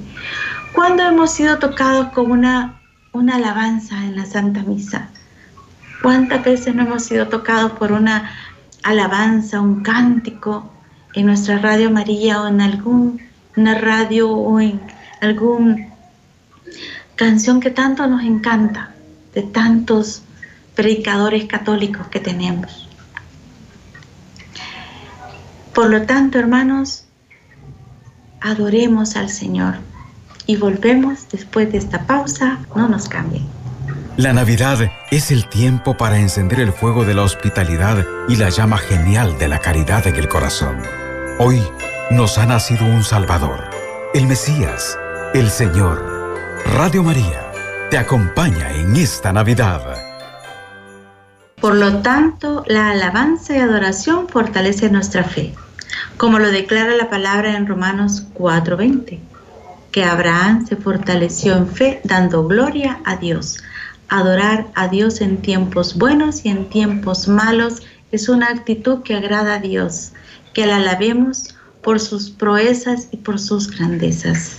Cuando 0.75 1.03
hemos 1.05 1.33
sido 1.33 1.59
tocados 1.59 2.09
con 2.13 2.31
una, 2.31 2.81
una 3.13 3.37
alabanza 3.37 3.97
en 4.05 4.17
la 4.17 4.27
Santa 4.27 4.63
Misa? 4.63 5.09
¿Cuántas 6.03 6.45
veces 6.45 6.75
no 6.75 6.83
hemos 6.83 7.05
sido 7.05 7.29
tocados 7.29 7.73
por 7.73 7.93
una 7.93 8.31
alabanza, 8.83 9.61
un 9.61 9.83
cántico 9.83 10.71
en 11.15 11.27
nuestra 11.27 11.59
radio 11.59 11.91
María 11.91 12.43
o 12.43 12.49
en 12.49 12.61
alguna 12.61 13.75
radio 13.81 14.31
o 14.31 14.61
en 14.61 14.81
alguna 15.21 15.89
canción 17.17 17.61
que 17.61 17.71
tanto 17.71 18.07
nos 18.07 18.23
encanta? 18.25 18.93
de 19.35 19.43
tantos 19.43 20.23
predicadores 20.75 21.45
católicos 21.45 22.07
que 22.09 22.21
tenemos. 22.21 22.89
Por 25.75 25.91
lo 25.91 26.03
tanto, 26.03 26.39
hermanos, 26.39 27.05
adoremos 28.41 29.17
al 29.17 29.31
Señor 29.31 29.77
y 30.47 30.57
volvemos 30.57 31.29
después 31.31 31.73
de 31.73 31.79
esta 31.79 32.07
pausa, 32.07 32.59
no 32.75 32.89
nos 32.89 33.09
cambien. 33.09 33.47
La 34.17 34.35
Navidad 34.35 34.91
es 35.11 35.31
el 35.31 35.49
tiempo 35.49 35.97
para 35.97 36.19
encender 36.19 36.61
el 36.61 36.73
fuego 36.73 37.07
de 37.07 37.15
la 37.15 37.23
hospitalidad 37.23 38.05
y 38.29 38.37
la 38.37 38.51
llama 38.51 38.77
genial 38.77 39.39
de 39.39 39.49
la 39.49 39.59
caridad 39.59 40.07
en 40.07 40.17
el 40.17 40.29
corazón. 40.29 40.83
Hoy 41.39 41.63
nos 42.11 42.37
ha 42.37 42.45
nacido 42.45 42.85
un 42.85 43.03
Salvador, 43.03 43.71
el 44.13 44.27
Mesías, 44.27 44.99
el 45.33 45.49
Señor. 45.49 46.05
Radio 46.67 47.03
María 47.03 47.51
te 47.91 47.97
acompaña 47.97 48.71
en 48.73 48.95
esta 48.97 49.33
Navidad. 49.33 50.12
Por 51.63 51.77
lo 51.77 51.99
tanto, 51.99 52.65
la 52.67 52.91
alabanza 52.91 53.57
y 53.57 53.61
adoración 53.61 54.29
fortalece 54.29 54.91
nuestra 54.91 55.23
fe, 55.23 55.55
como 56.17 56.41
lo 56.41 56.51
declara 56.51 56.97
la 56.97 57.09
palabra 57.09 57.57
en 57.57 57.69
Romanos 57.69 58.25
4:20, 58.35 59.21
que 59.93 60.03
Abraham 60.03 60.67
se 60.67 60.75
fortaleció 60.75 61.57
en 61.57 61.69
fe 61.69 62.01
dando 62.03 62.49
gloria 62.49 62.99
a 63.05 63.15
Dios. 63.15 63.63
Adorar 64.09 64.67
a 64.75 64.89
Dios 64.89 65.21
en 65.21 65.41
tiempos 65.41 65.97
buenos 65.97 66.45
y 66.45 66.49
en 66.49 66.69
tiempos 66.69 67.29
malos 67.29 67.81
es 68.11 68.29
una 68.29 68.49
actitud 68.49 69.05
que 69.05 69.15
agrada 69.15 69.55
a 69.55 69.61
Dios, 69.61 70.11
que 70.55 70.67
la 70.67 70.79
alabemos 70.79 71.55
por 71.81 72.01
sus 72.01 72.29
proezas 72.31 73.07
y 73.13 73.19
por 73.19 73.39
sus 73.39 73.71
grandezas. 73.71 74.57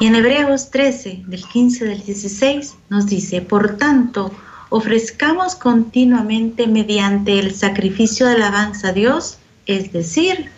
Y 0.00 0.06
en 0.06 0.16
Hebreos 0.16 0.72
13, 0.72 1.22
del 1.28 1.44
15 1.44 1.84
del 1.84 2.02
16, 2.02 2.74
nos 2.88 3.06
dice, 3.06 3.42
por 3.42 3.76
tanto, 3.76 4.32
ofrezcamos 4.70 5.54
continuamente 5.56 6.66
mediante 6.66 7.38
el 7.38 7.54
sacrificio 7.54 8.26
de 8.26 8.34
alabanza 8.34 8.88
a 8.88 8.92
Dios, 8.92 9.38
es 9.66 9.92
decir, 9.92 10.50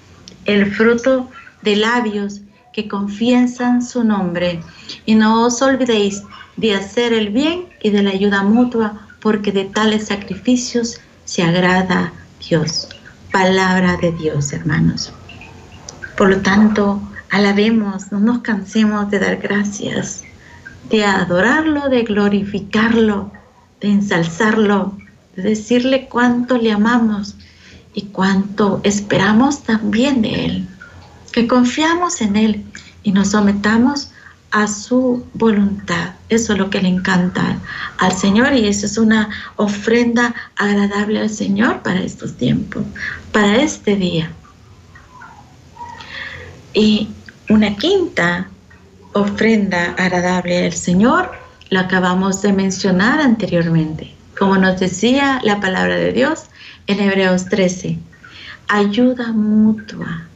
el 0.45 0.73
fruto 0.73 1.29
de 1.63 1.77
labios 1.77 2.43
que 2.73 2.89
confiesan 2.89 3.83
su 3.83 4.05
nombre. 4.05 4.61
Y 5.07 5.15
no 5.15 5.47
os 5.47 5.61
olvidéis 5.63 6.23
de 6.57 6.75
hacer 6.75 7.13
el 7.13 7.31
bien 7.31 7.67
y 7.83 7.91
de 7.91 8.03
la 8.03 8.11
ayuda 8.11 8.43
mutua, 8.43 9.09
porque 9.21 9.53
de 9.53 9.65
tales 9.65 10.07
sacrificios 10.07 11.01
se 11.25 11.43
agrada 11.43 12.13
Dios. 12.49 12.89
Palabra 13.33 13.97
de 13.97 14.13
Dios, 14.13 14.53
hermanos. 14.53 15.13
Por 16.17 16.29
lo 16.29 16.41
tanto, 16.43 17.01
alabemos, 17.31 18.13
no 18.13 18.21
nos 18.21 18.41
cansemos 18.41 19.11
de 19.11 19.19
dar 19.21 19.37
gracias, 19.37 20.25
de 20.91 21.05
adorarlo, 21.05 21.89
de 21.89 22.03
glorificarlo, 22.03 23.33
de 23.83 23.89
ensalzarlo, 23.89 24.97
de 25.37 25.43
decirle 25.43 26.07
cuánto 26.09 26.57
le 26.57 26.73
amamos 26.73 27.35
y 27.95 28.03
cuánto 28.03 28.81
esperamos 28.85 29.65
también 29.65 30.23
de 30.23 30.47
Él, 30.47 30.69
que 31.33 31.47
confiamos 31.47 32.21
en 32.21 32.37
Él 32.37 32.65
y 33.03 33.13
nos 33.13 33.31
sometamos 33.33 34.11
a 34.53 34.69
su 34.69 35.27
voluntad. 35.35 36.13
Eso 36.29 36.53
es 36.53 36.59
lo 36.59 36.71
que 36.71 36.81
le 36.81 36.89
encanta 36.89 37.59
al 37.99 38.13
Señor 38.13 38.53
y 38.55 38.67
eso 38.67 38.87
es 38.87 38.99
una 38.99 39.31
ofrenda 39.57 40.35
agradable 40.57 41.21
al 41.21 41.31
Señor 41.31 41.83
para 41.83 42.01
estos 42.01 42.37
tiempos, 42.37 42.85
para 43.33 43.57
este 43.57 43.97
día. 43.97 44.31
Y 46.75 47.09
una 47.49 47.77
quinta 47.77 48.49
ofrenda 49.15 49.95
agradable 49.99 50.67
al 50.67 50.73
Señor 50.73 51.42
lo 51.73 51.81
acabamos 51.81 52.43
de 52.43 52.53
mencionar 52.53 53.19
anteriormente. 53.19 54.15
Como 54.39 54.59
nos 54.59 54.79
decía 54.79 55.41
la 55.43 55.59
palabra 55.59 55.97
de 55.97 56.13
Dios 56.13 56.43
en 56.87 57.01
Hebreos 57.01 57.47
13, 57.47 57.99
ayuda 58.69 59.33
mutua. 59.33 60.27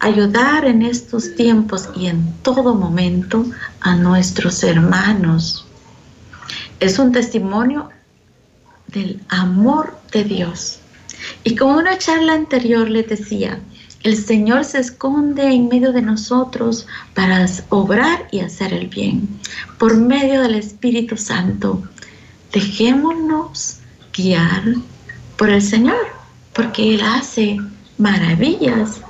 Ayudar 0.00 0.64
en 0.64 0.80
estos 0.80 1.34
tiempos 1.34 1.90
y 1.94 2.06
en 2.06 2.32
todo 2.40 2.74
momento 2.74 3.44
a 3.82 3.94
nuestros 3.96 4.64
hermanos. 4.64 5.66
Es 6.80 6.98
un 6.98 7.12
testimonio 7.12 7.90
del 8.86 9.20
amor 9.28 9.98
de 10.12 10.24
Dios. 10.24 10.78
Y 11.44 11.56
como 11.56 11.76
una 11.76 11.98
charla 11.98 12.32
anterior 12.32 12.88
les 12.88 13.06
decía, 13.06 13.60
el 14.08 14.16
Señor 14.16 14.64
se 14.64 14.78
esconde 14.78 15.42
en 15.52 15.68
medio 15.68 15.92
de 15.92 16.00
nosotros 16.00 16.86
para 17.12 17.44
obrar 17.68 18.26
y 18.30 18.40
hacer 18.40 18.72
el 18.72 18.86
bien. 18.86 19.28
Por 19.76 19.98
medio 19.98 20.40
del 20.40 20.54
Espíritu 20.54 21.18
Santo, 21.18 21.82
dejémonos 22.50 23.80
guiar 24.16 24.62
por 25.36 25.50
el 25.50 25.60
Señor, 25.60 26.06
porque 26.54 26.94
Él 26.94 27.02
hace 27.02 27.58
maravillas 27.98 29.02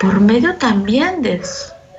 por 0.00 0.20
medio 0.20 0.54
también 0.54 1.20
de, 1.20 1.42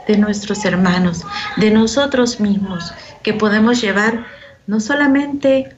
de 0.07 0.17
nuestros 0.17 0.65
hermanos, 0.65 1.23
de 1.57 1.69
nosotros 1.69 2.39
mismos, 2.39 2.91
que 3.21 3.35
podemos 3.35 3.79
llevar 3.79 4.25
no 4.65 4.79
solamente 4.79 5.75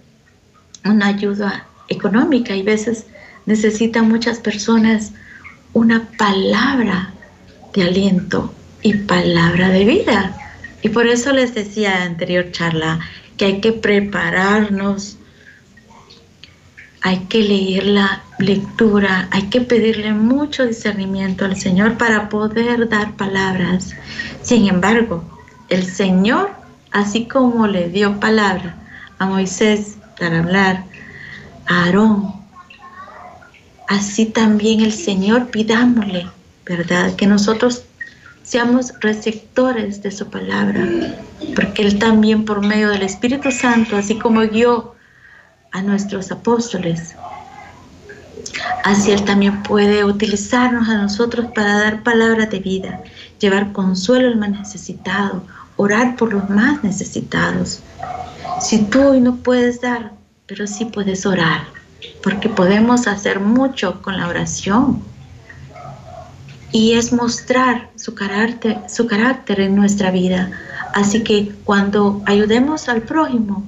una 0.86 1.08
ayuda 1.08 1.68
económica, 1.90 2.56
y 2.56 2.64
veces 2.64 3.08
necesitan 3.46 4.08
muchas 4.08 4.40
personas 4.40 5.12
una 5.74 6.08
palabra 6.18 7.12
de 7.74 7.84
aliento 7.84 8.54
y 8.82 8.94
palabra 8.94 9.70
de 9.70 9.86
vida. 9.86 10.38
Y 10.82 10.90
por 10.90 11.08
eso 11.08 11.34
les 11.34 11.56
decía 11.56 11.94
en 11.94 12.00
la 12.00 12.06
anterior 12.06 12.52
charla 12.52 13.00
que 13.38 13.46
hay 13.46 13.62
que 13.62 13.72
prepararnos, 13.72 15.18
hay 17.02 17.20
que 17.26 17.40
leer 17.40 17.86
la 17.86 18.22
lectura, 18.40 19.28
hay 19.32 19.44
que 19.44 19.62
pedirle 19.62 20.14
mucho 20.14 20.66
discernimiento 20.66 21.46
al 21.46 21.58
Señor 21.58 21.98
para 21.98 22.30
poder 22.30 22.88
dar 22.88 23.16
palabras. 23.16 23.96
Sin 24.42 24.68
embargo, 24.68 25.24
el 25.70 25.84
Señor, 25.86 26.52
así 26.92 27.26
como 27.26 27.68
le 27.68 27.90
dio 27.90 28.20
palabra 28.20 28.76
a 29.20 29.26
Moisés 29.26 29.98
para 30.20 30.40
hablar, 30.40 30.84
a 31.66 31.86
Aarón 31.86 32.43
así 33.88 34.26
también 34.26 34.82
el 34.82 34.92
Señor 34.92 35.50
pidámosle, 35.50 36.28
¿verdad? 36.66 37.16
Que 37.16 37.28
nosotros 37.28 37.84
seamos 38.44 38.94
receptores 39.00 40.02
de 40.02 40.12
su 40.12 40.30
palabra, 40.30 40.88
porque 41.56 41.84
Él 41.84 42.00
también 42.00 42.46
por 42.46 42.66
medio 42.66 42.90
del 42.90 43.04
Espíritu 43.04 43.52
Santo, 43.52 43.96
así 43.96 44.18
como 44.18 44.42
guió 44.42 44.96
a 45.72 45.82
nuestros 45.82 46.32
apóstoles, 46.32 47.16
así 48.84 49.12
Él 49.12 49.24
también 49.24 49.64
puede 49.64 50.04
utilizarnos 50.04 50.88
a 50.90 50.98
nosotros 50.98 51.48
para 51.56 51.80
dar 51.80 52.04
palabra 52.04 52.46
de 52.46 52.60
vida, 52.60 53.02
llevar 53.40 53.72
consuelo 53.72 54.28
al 54.28 54.38
más 54.38 54.52
necesitado, 54.52 55.44
orar 55.78 56.16
por 56.16 56.34
los 56.34 56.50
más 56.50 56.84
necesitados. 56.84 57.80
Si 58.62 58.80
tú 58.84 59.02
hoy 59.02 59.22
no 59.22 59.38
puedes 59.38 59.82
dar, 59.82 60.12
pero 60.46 60.68
sí 60.68 60.86
puedes 60.86 61.26
orar 61.26 61.83
porque 62.22 62.50
podemos 62.50 63.08
hacer 63.08 63.40
mucho 63.40 64.02
con 64.02 64.18
la 64.18 64.28
oración. 64.28 65.02
Y 66.72 66.94
es 66.94 67.14
mostrar 67.14 67.90
su 67.96 68.16
carácter, 68.16 68.80
su 68.90 69.06
carácter 69.06 69.60
en 69.60 69.76
nuestra 69.76 70.10
vida. 70.10 70.52
Así 70.94 71.24
que 71.24 71.52
cuando 71.64 72.22
ayudemos 72.26 72.90
al 72.90 73.04
prójimo, 73.04 73.64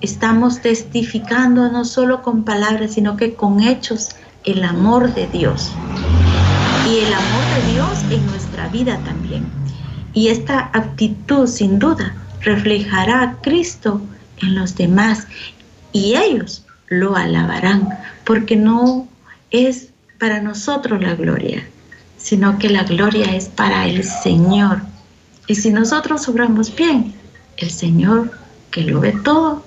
estamos 0.00 0.60
testificando 0.60 1.70
no 1.70 1.84
solo 1.84 2.22
con 2.22 2.44
palabras, 2.44 2.92
sino 2.92 3.16
que 3.16 3.34
con 3.34 3.60
hechos 3.60 4.10
el 4.44 4.62
amor 4.62 5.14
de 5.14 5.26
Dios. 5.28 5.72
Y 6.86 6.98
el 6.98 7.12
amor 7.14 7.44
de 7.56 7.72
Dios 7.72 8.02
en 8.10 8.26
nuestra 8.26 8.68
vida 8.68 8.98
también. 9.04 9.46
Y 10.12 10.28
esta 10.28 10.70
actitud 10.72 11.46
sin 11.46 11.78
duda 11.78 12.14
reflejará 12.42 13.22
a 13.22 13.32
Cristo 13.40 14.00
en 14.42 14.54
los 14.54 14.76
demás 14.76 15.26
y 15.92 16.16
ellos 16.16 16.63
lo 16.88 17.16
alabarán, 17.16 17.88
porque 18.24 18.56
no 18.56 19.08
es 19.50 19.88
para 20.18 20.40
nosotros 20.40 21.02
la 21.02 21.14
gloria, 21.14 21.66
sino 22.18 22.58
que 22.58 22.68
la 22.68 22.84
gloria 22.84 23.34
es 23.34 23.46
para 23.46 23.86
el 23.86 24.04
Señor. 24.04 24.80
Y 25.46 25.54
si 25.56 25.70
nosotros 25.70 26.28
obramos 26.28 26.74
bien, 26.74 27.14
el 27.56 27.70
Señor, 27.70 28.32
que 28.70 28.82
lo 28.82 29.00
ve 29.00 29.12
todo, 29.24 29.64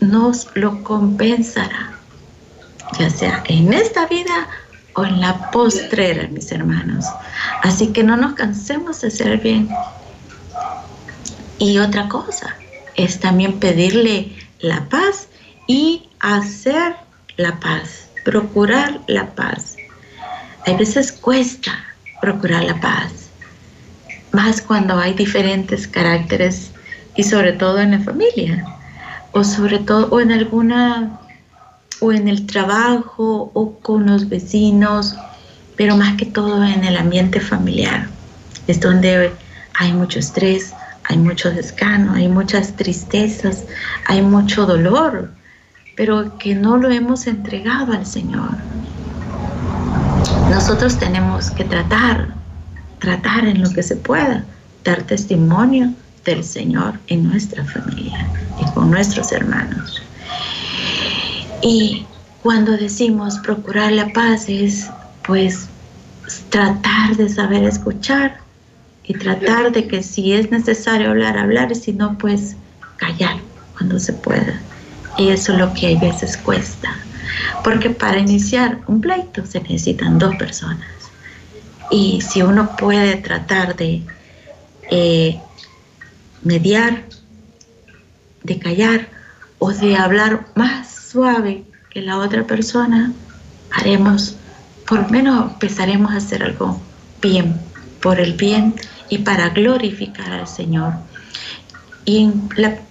nos 0.00 0.48
lo 0.54 0.82
compensará, 0.82 1.92
ya 2.98 3.08
sea 3.08 3.42
en 3.46 3.72
esta 3.72 4.06
vida 4.06 4.48
o 4.94 5.04
en 5.04 5.20
la 5.20 5.50
postrera, 5.50 6.28
mis 6.28 6.50
hermanos. 6.52 7.06
Así 7.62 7.88
que 7.88 8.02
no 8.02 8.16
nos 8.16 8.34
cansemos 8.34 9.00
de 9.00 9.08
hacer 9.08 9.38
bien. 9.38 9.68
Y 11.58 11.78
otra 11.78 12.08
cosa 12.08 12.56
es 12.96 13.20
también 13.20 13.58
pedirle 13.60 14.32
la 14.60 14.88
paz 14.88 15.28
y 15.66 16.08
hacer 16.22 16.94
la 17.36 17.58
paz, 17.60 18.08
procurar 18.24 19.00
la 19.08 19.26
paz. 19.34 19.76
A 20.66 20.72
veces 20.72 21.12
cuesta 21.12 21.72
procurar 22.20 22.64
la 22.64 22.80
paz, 22.80 23.12
más 24.30 24.62
cuando 24.62 24.96
hay 24.98 25.12
diferentes 25.14 25.88
caracteres 25.88 26.70
y 27.16 27.24
sobre 27.24 27.52
todo 27.52 27.80
en 27.80 27.90
la 27.90 28.00
familia. 28.00 28.64
o 29.34 29.44
sobre 29.44 29.78
todo, 29.78 30.08
o 30.10 30.20
en 30.20 30.30
alguna, 30.30 31.18
o 32.00 32.12
en 32.12 32.28
el 32.28 32.44
trabajo, 32.44 33.50
o 33.54 33.78
con 33.78 34.04
los 34.04 34.28
vecinos, 34.28 35.16
pero 35.74 35.96
más 35.96 36.18
que 36.18 36.26
todo 36.26 36.62
en 36.62 36.84
el 36.84 36.98
ambiente 36.98 37.40
familiar. 37.40 38.08
Es 38.66 38.78
donde 38.78 39.32
hay 39.74 39.92
mucho 39.94 40.18
estrés, 40.18 40.74
hay 41.04 41.16
mucho 41.16 41.50
desgano, 41.50 42.12
hay 42.12 42.28
muchas 42.28 42.76
tristezas, 42.76 43.64
hay 44.06 44.20
mucho 44.20 44.66
dolor, 44.66 45.30
pero 45.96 46.38
que 46.38 46.54
no 46.54 46.76
lo 46.76 46.90
hemos 46.90 47.26
entregado 47.26 47.92
al 47.92 48.06
Señor. 48.06 48.50
Nosotros 50.50 50.98
tenemos 50.98 51.50
que 51.50 51.64
tratar, 51.64 52.34
tratar 52.98 53.46
en 53.46 53.62
lo 53.62 53.70
que 53.70 53.82
se 53.82 53.96
pueda, 53.96 54.44
dar 54.84 55.02
testimonio 55.02 55.92
del 56.24 56.44
Señor 56.44 56.98
en 57.08 57.28
nuestra 57.28 57.64
familia 57.64 58.26
y 58.60 58.70
con 58.72 58.90
nuestros 58.90 59.32
hermanos. 59.32 60.02
Y 61.62 62.06
cuando 62.42 62.72
decimos 62.72 63.38
procurar 63.38 63.92
la 63.92 64.12
paz 64.12 64.48
es 64.48 64.88
pues 65.26 65.68
tratar 66.50 67.16
de 67.16 67.28
saber 67.28 67.64
escuchar 67.64 68.38
y 69.04 69.14
tratar 69.14 69.72
de 69.72 69.86
que 69.86 70.02
si 70.02 70.32
es 70.32 70.50
necesario 70.50 71.10
hablar, 71.10 71.38
hablar 71.38 71.72
y 71.72 71.74
si 71.74 71.92
no 71.92 72.16
pues 72.18 72.56
callar 72.96 73.36
cuando 73.76 73.98
se 73.98 74.12
pueda. 74.12 74.60
Y 75.18 75.28
eso 75.28 75.52
es 75.52 75.58
lo 75.58 75.72
que 75.74 75.96
a 75.96 76.00
veces 76.00 76.36
cuesta. 76.36 76.96
Porque 77.64 77.90
para 77.90 78.18
iniciar 78.18 78.80
un 78.86 79.00
pleito 79.00 79.46
se 79.46 79.60
necesitan 79.60 80.18
dos 80.18 80.34
personas. 80.36 80.86
Y 81.90 82.20
si 82.22 82.42
uno 82.42 82.76
puede 82.76 83.16
tratar 83.16 83.76
de 83.76 84.02
eh, 84.90 85.40
mediar, 86.42 87.04
de 88.42 88.58
callar 88.58 89.08
o 89.58 89.72
de 89.72 89.96
hablar 89.96 90.46
más 90.54 90.90
suave 91.10 91.64
que 91.90 92.00
la 92.00 92.18
otra 92.18 92.46
persona, 92.46 93.12
haremos, 93.70 94.36
por 94.86 95.10
menos 95.10 95.52
empezaremos 95.52 96.12
a 96.12 96.16
hacer 96.16 96.42
algo 96.42 96.80
bien, 97.20 97.60
por 98.00 98.18
el 98.18 98.32
bien 98.32 98.74
y 99.08 99.18
para 99.18 99.50
glorificar 99.50 100.32
al 100.32 100.48
Señor. 100.48 100.94
Y 102.04 102.30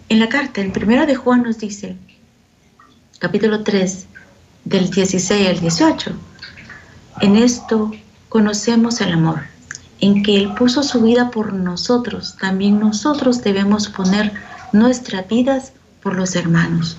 en 0.10 0.20
la 0.20 0.30
carta, 0.30 0.62
el 0.62 0.72
primero 0.72 1.06
de 1.06 1.16
Juan 1.16 1.44
nos 1.44 1.58
dice, 1.58 1.98
capítulo 3.22 3.62
3, 3.62 4.08
del 4.66 4.90
16 4.90 5.48
al 5.48 5.60
18, 5.60 6.12
en 7.22 7.36
esto 7.36 7.92
conocemos 8.30 9.00
el 9.00 9.12
amor 9.14 9.42
en 10.00 10.24
que 10.24 10.38
Él 10.38 10.56
puso 10.56 10.82
su 10.82 11.02
vida 11.02 11.30
por 11.30 11.54
nosotros, 11.54 12.36
también 12.42 12.80
nosotros 12.80 13.44
debemos 13.44 13.90
poner 13.90 14.34
nuestras 14.74 15.28
vidas 15.28 15.74
por 16.02 16.16
los 16.16 16.36
hermanos. 16.36 16.98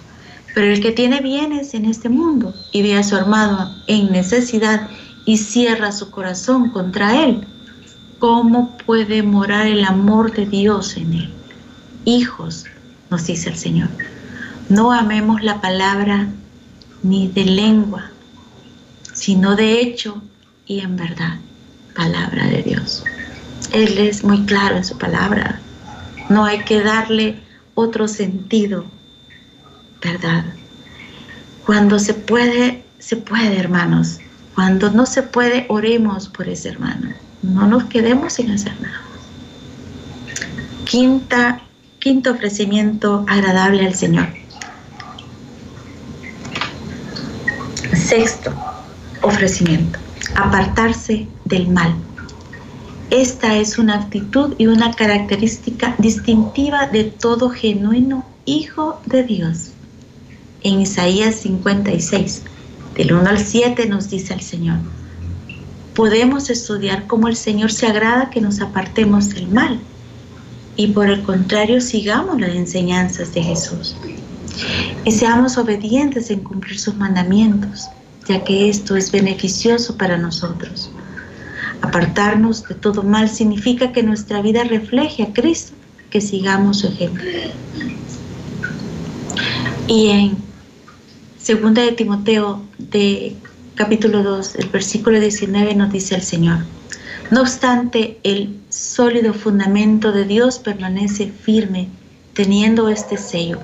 Pero 0.55 0.69
el 0.69 0.81
que 0.81 0.93
tiene 0.93 1.21
bienes 1.21 1.75
en 1.75 1.87
este 1.87 2.09
mundo 2.09 2.55
y 2.71 2.83
ve 2.83 2.97
a 2.97 3.03
su 3.03 3.17
hermano 3.17 3.75
en 3.89 4.13
necesidad 4.13 4.89
y 5.27 5.39
cierra 5.39 5.91
su 5.91 6.13
corazón 6.13 6.71
contra 6.71 7.25
él, 7.25 7.45
¿cómo 8.21 8.79
puede 8.87 9.25
morar 9.25 9.67
el 9.67 9.85
amor 9.85 10.33
de 10.33 10.47
Dios 10.47 10.97
en 10.97 11.15
él? 11.15 11.35
Hijos, 12.05 12.67
nos 13.11 13.27
dice 13.27 13.49
el 13.51 13.57
Señor, 13.57 13.89
no 14.73 14.91
amemos 14.91 15.43
la 15.43 15.61
palabra 15.61 16.29
ni 17.03 17.29
de 17.29 17.45
lengua, 17.45 18.11
sino 19.13 19.55
de 19.55 19.83
hecho 19.83 20.23
y 20.67 20.81
en 20.81 20.97
verdad 20.97 21.39
palabra 21.95 22.47
de 22.47 22.63
Dios. 22.63 23.05
Él 23.73 23.99
es 23.99 24.25
muy 24.25 24.47
claro 24.47 24.77
en 24.77 24.85
su 24.85 24.97
palabra. 24.97 25.61
No 26.31 26.47
hay 26.47 26.65
que 26.65 26.81
darle 26.81 27.39
otro 27.75 28.09
sentido, 28.09 28.87
¿verdad? 30.03 30.45
Cuando 31.67 31.99
se 31.99 32.15
puede, 32.15 32.83
se 32.99 33.17
puede, 33.17 33.59
hermanos. 33.59 34.21
Cuando 34.55 34.91
no 34.91 35.05
se 35.05 35.23
puede, 35.23 35.67
oremos 35.69 36.29
por 36.29 36.49
ese 36.49 36.71
hermano. 36.71 37.11
No 37.43 37.67
nos 37.67 37.85
quedemos 37.85 38.35
sin 38.35 38.51
hacer 38.51 38.73
nada. 38.81 39.03
Quinta, 40.87 41.61
quinto 41.99 42.31
ofrecimiento 42.31 43.27
agradable 43.29 43.87
al 43.87 43.95
Señor. 43.95 44.42
Sexto 48.13 48.53
ofrecimiento, 49.23 49.99
apartarse 50.37 51.27
del 51.47 51.69
mal. 51.69 51.95
Esta 53.09 53.57
es 53.57 53.79
una 53.79 53.95
actitud 53.95 54.55
y 54.59 54.67
una 54.67 54.93
característica 54.93 55.95
distintiva 55.97 56.89
de 56.89 57.05
todo 57.05 57.49
genuino 57.49 58.27
Hijo 58.45 59.01
de 59.07 59.23
Dios. 59.23 59.71
En 60.63 60.83
Isaías 60.83 61.37
56, 61.37 62.43
del 62.97 63.15
1 63.15 63.31
al 63.31 63.39
7 63.39 63.87
nos 63.87 64.11
dice 64.11 64.35
el 64.35 64.43
Señor, 64.43 64.77
podemos 65.95 66.51
estudiar 66.51 67.07
cómo 67.07 67.29
el 67.29 67.37
Señor 67.37 67.73
se 67.73 67.87
agrada 67.87 68.29
que 68.29 68.43
nos 68.43 68.61
apartemos 68.61 69.31
del 69.31 69.49
mal 69.49 69.81
y 70.77 70.89
por 70.89 71.09
el 71.09 71.23
contrario 71.23 71.81
sigamos 71.81 72.39
las 72.39 72.51
enseñanzas 72.51 73.33
de 73.33 73.43
Jesús 73.43 73.97
y 75.03 75.13
seamos 75.13 75.57
obedientes 75.57 76.31
en 76.31 76.41
cumplir 76.41 76.79
sus 76.79 76.95
mandamientos, 76.95 77.89
que 78.41 78.69
esto 78.69 78.97
es 78.97 79.13
beneficioso 79.13 79.97
para 79.97 80.17
nosotros. 80.17 80.91
Apartarnos 81.83 82.65
de 82.65 82.75
todo 82.75 83.03
mal 83.03 83.29
significa 83.29 83.93
que 83.93 84.03
nuestra 84.03 84.41
vida 84.41 84.65
refleje 84.65 85.25
a 85.25 85.33
Cristo, 85.33 85.73
que 86.11 86.21
sigamos 86.21 86.81
su 86.81 86.89
ejemplo. 86.89 87.25
Y 89.89 90.09
en 90.11 90.37
2 91.47 91.75
de 91.75 91.93
Timoteo 91.93 92.63
de 92.79 93.37
capítulo 93.75 94.23
2, 94.23 94.57
el 94.57 94.69
versículo 94.69 95.19
19 95.19 95.75
nos 95.75 95.93
dice 95.93 96.15
el 96.15 96.23
Señor, 96.23 96.59
no 97.31 97.41
obstante, 97.41 98.19
el 98.23 98.61
sólido 98.69 99.33
fundamento 99.33 100.13
de 100.13 100.25
Dios 100.25 100.59
permanece 100.59 101.33
firme, 101.33 101.89
teniendo 102.35 102.89
este 102.89 103.17
sello. 103.17 103.59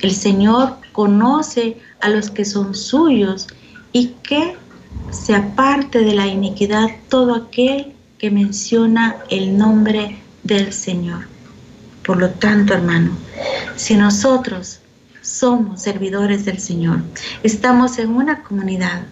El 0.00 0.12
Señor 0.12 0.76
conoce 0.92 1.76
a 2.00 2.08
los 2.08 2.30
que 2.30 2.44
son 2.44 2.74
suyos 2.74 3.46
y 3.92 4.08
que 4.22 4.56
se 5.10 5.34
aparte 5.34 6.00
de 6.00 6.14
la 6.14 6.26
iniquidad 6.26 6.88
todo 7.08 7.34
aquel 7.34 7.94
que 8.18 8.30
menciona 8.30 9.16
el 9.30 9.56
nombre 9.56 10.18
del 10.42 10.72
Señor. 10.72 11.26
Por 12.04 12.18
lo 12.18 12.30
tanto, 12.30 12.74
hermano, 12.74 13.12
si 13.76 13.94
nosotros 13.94 14.80
somos 15.22 15.82
servidores 15.82 16.44
del 16.44 16.58
Señor, 16.58 17.00
estamos 17.42 17.98
en 17.98 18.10
una 18.10 18.42
comunidad, 18.42 19.06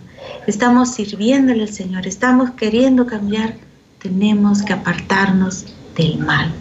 estamos 0.46 0.94
sirviéndole 0.94 1.62
al 1.62 1.72
Señor, 1.72 2.06
estamos 2.06 2.50
queriendo 2.52 3.06
cambiar, 3.06 3.54
tenemos 3.98 4.62
que 4.62 4.72
apartarnos 4.72 5.66
del 5.96 6.18
mal. 6.18 6.52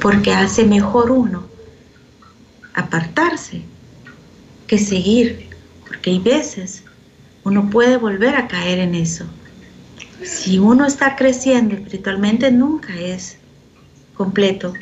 Porque 0.00 0.32
hace 0.32 0.64
mejor 0.64 1.10
uno 1.10 1.46
apartarse 2.74 3.62
que 4.66 4.78
seguir, 4.78 5.48
porque 5.86 6.10
hay 6.10 6.18
veces 6.18 6.82
uno 7.46 7.70
puede 7.70 7.96
volver 7.96 8.34
a 8.34 8.48
caer 8.48 8.80
en 8.80 8.96
eso. 8.96 9.24
Si 10.24 10.58
uno 10.58 10.84
está 10.84 11.14
creciendo 11.14 11.76
espiritualmente, 11.76 12.50
nunca 12.50 12.92
es 12.98 13.38
completo, 14.16 14.72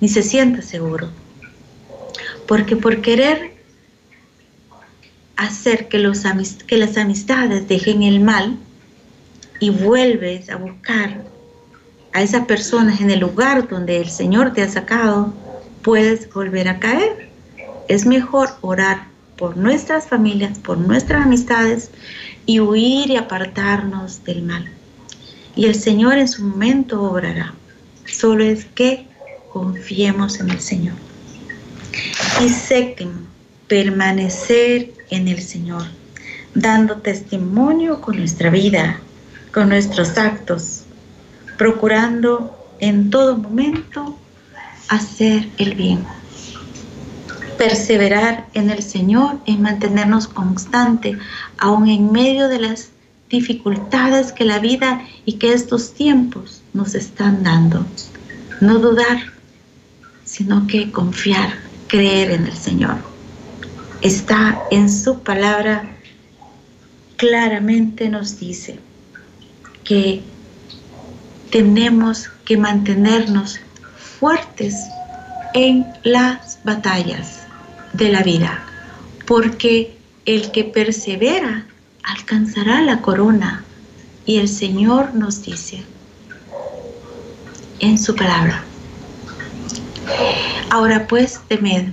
ni 0.00 0.08
se 0.08 0.24
siente 0.24 0.62
seguro. 0.62 1.08
Porque 2.48 2.74
por 2.74 3.00
querer 3.00 3.52
hacer 5.36 5.86
que, 5.86 6.00
los 6.00 6.24
que 6.66 6.78
las 6.78 6.96
amistades 6.96 7.68
dejen 7.68 8.02
el 8.02 8.18
mal 8.18 8.58
y 9.60 9.70
vuelves 9.70 10.50
a 10.50 10.56
buscar 10.56 11.22
a 12.12 12.22
esas 12.22 12.44
personas 12.46 13.00
en 13.00 13.12
el 13.12 13.20
lugar 13.20 13.68
donde 13.68 13.98
el 13.98 14.10
Señor 14.10 14.52
te 14.52 14.62
ha 14.62 14.68
sacado, 14.68 15.32
puedes 15.82 16.28
volver 16.34 16.66
a 16.68 16.80
caer. 16.80 17.28
Es 17.86 18.04
mejor 18.04 18.48
orar 18.62 19.06
por 19.38 19.56
nuestras 19.56 20.08
familias, 20.08 20.58
por 20.58 20.76
nuestras 20.76 21.24
amistades 21.24 21.90
y 22.44 22.60
huir 22.60 23.10
y 23.10 23.16
apartarnos 23.16 24.24
del 24.24 24.42
mal. 24.42 24.68
Y 25.54 25.66
el 25.66 25.76
Señor 25.76 26.18
en 26.18 26.28
su 26.28 26.44
momento 26.44 27.00
obrará. 27.02 27.54
Solo 28.04 28.44
es 28.44 28.64
que 28.64 29.06
confiemos 29.52 30.40
en 30.40 30.50
el 30.50 30.60
Señor. 30.60 30.96
Y 32.44 32.48
séptimo, 32.48 33.20
permanecer 33.68 34.92
en 35.10 35.28
el 35.28 35.40
Señor, 35.40 35.84
dando 36.54 36.96
testimonio 36.96 38.00
con 38.00 38.18
nuestra 38.18 38.50
vida, 38.50 39.00
con 39.52 39.68
nuestros 39.68 40.18
actos, 40.18 40.82
procurando 41.56 42.54
en 42.80 43.10
todo 43.10 43.36
momento 43.36 44.18
hacer 44.88 45.48
el 45.58 45.74
bien 45.74 46.17
perseverar 47.58 48.46
en 48.54 48.70
el 48.70 48.82
Señor 48.82 49.40
y 49.44 49.58
mantenernos 49.58 50.28
constante, 50.28 51.18
aun 51.58 51.88
en 51.88 52.12
medio 52.12 52.48
de 52.48 52.60
las 52.60 52.90
dificultades 53.28 54.32
que 54.32 54.44
la 54.44 54.60
vida 54.60 55.02
y 55.26 55.34
que 55.34 55.52
estos 55.52 55.92
tiempos 55.92 56.62
nos 56.72 56.94
están 56.94 57.42
dando. 57.42 57.84
No 58.60 58.78
dudar, 58.78 59.18
sino 60.24 60.66
que 60.66 60.90
confiar 60.92 61.58
creer 61.88 62.30
en 62.30 62.46
el 62.46 62.56
Señor. 62.56 62.96
Está 64.00 64.62
en 64.70 64.90
su 64.90 65.20
palabra, 65.20 65.90
claramente 67.16 68.08
nos 68.08 68.38
dice 68.38 68.78
que 69.82 70.22
tenemos 71.50 72.30
que 72.44 72.56
mantenernos 72.56 73.58
fuertes 74.20 74.76
en 75.54 75.86
las 76.04 76.60
batallas 76.62 77.47
de 77.92 78.10
la 78.10 78.22
vida, 78.22 78.64
porque 79.26 79.96
el 80.26 80.50
que 80.50 80.64
persevera 80.64 81.66
alcanzará 82.02 82.82
la 82.82 83.00
corona. 83.00 83.64
Y 84.26 84.38
el 84.38 84.48
Señor 84.48 85.14
nos 85.14 85.42
dice 85.42 85.82
en 87.80 87.98
su 87.98 88.14
palabra, 88.14 88.62
ahora 90.70 91.06
pues 91.06 91.40
temed 91.48 91.86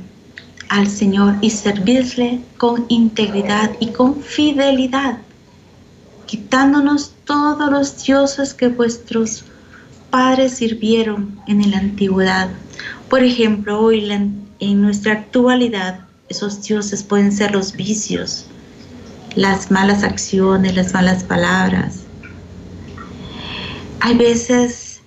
al 0.69 0.87
Señor 0.87 1.35
y 1.41 1.49
servidle 1.49 2.41
con 2.57 2.85
integridad 2.89 3.71
y 3.79 3.91
con 3.91 4.21
fidelidad, 4.21 5.19
quitándonos 6.25 7.13
todos 7.23 7.71
los 7.71 8.03
dioses 8.03 8.53
que 8.53 8.67
vuestros 8.67 9.45
padres 10.09 10.57
sirvieron 10.57 11.39
en 11.47 11.69
la 11.71 11.77
antigüedad. 11.77 12.49
Por 13.09 13.23
ejemplo, 13.23 13.79
hoy 13.79 14.01
en 14.59 14.81
nuestra 14.81 15.13
actualidad, 15.13 15.99
esos 16.29 16.63
dioses 16.63 17.03
pueden 17.03 17.31
ser 17.31 17.51
los 17.51 17.73
vicios, 17.73 18.45
las 19.35 19.69
malas 19.71 20.03
acciones, 20.03 20.75
las 20.75 20.93
malas 20.93 21.23
palabras. 21.23 22.03
Hay 23.99 24.17
veces 24.17 25.01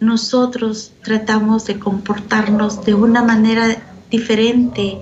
nosotros 0.00 0.92
tratamos 1.02 1.66
de 1.66 1.78
comportarnos 1.78 2.84
de 2.84 2.94
una 2.94 3.22
manera 3.22 3.76
diferente 4.10 4.98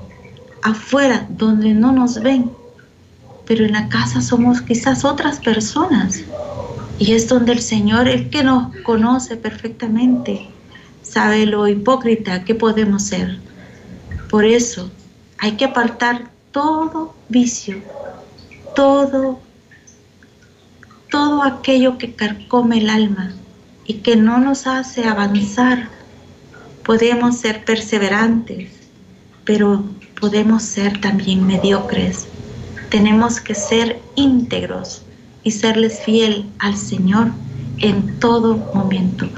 afuera, 0.63 1.27
donde 1.31 1.75
no 1.75 1.93
nos 1.93 2.23
ven, 2.23 2.51
pero 3.47 3.65
en 3.65 3.73
la 3.73 3.89
casa 3.89 4.21
somos 4.21 4.63
quizás 4.63 5.05
otras 5.05 5.41
personas. 5.41 6.23
Y 6.99 7.13
es 7.13 7.29
donde 7.29 7.53
el 7.53 7.61
Señor, 7.61 8.09
el 8.09 8.31
que 8.31 8.45
nos 8.45 8.75
conoce 8.85 9.37
perfectamente, 9.37 10.49
sabe 11.03 11.45
lo 11.45 11.67
hipócrita 11.69 12.45
que 12.45 12.55
podemos 12.55 13.03
ser. 13.03 13.44
Por 14.35 14.45
eso 14.45 14.91
hay 15.39 15.53
que 15.53 15.65
apartar 15.65 16.29
todo 16.51 17.15
vicio, 17.29 17.81
todo, 18.75 19.39
todo 21.09 21.45
aquello 21.45 21.99
que 21.99 22.15
carcome 22.15 22.79
el 22.79 22.91
alma 22.91 23.31
y 23.87 23.95
que 23.99 24.17
no 24.17 24.39
nos 24.39 24.67
hace 24.67 25.05
avanzar. 25.07 25.89
Podemos 26.83 27.37
ser 27.37 27.65
perseverantes, 27.65 28.73
pero 29.45 29.85
podemos 30.21 30.65
ser 30.65 31.01
también 31.01 31.47
mediocres. 31.47 32.27
Tenemos 32.91 33.41
que 33.41 33.55
ser 33.55 34.01
íntegros 34.17 35.03
y 35.45 35.53
serles 35.53 36.01
fiel 36.01 36.51
al 36.59 36.77
Señor 36.77 37.31
en 37.79 38.19
todo 38.19 38.57
momento, 38.75 39.29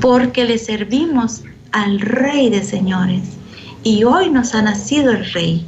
porque 0.00 0.46
le 0.46 0.56
servimos 0.56 1.42
al 1.72 2.00
Rey 2.00 2.48
de 2.48 2.64
Señores 2.64 3.41
y 3.82 4.04
hoy 4.04 4.30
nos 4.30 4.54
ha 4.54 4.62
nacido 4.62 5.10
el 5.10 5.30
Rey. 5.32 5.66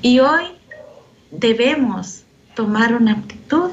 Y 0.00 0.20
hoy 0.20 0.44
debemos 1.30 2.22
tomar 2.54 2.94
una 2.94 3.12
actitud 3.12 3.70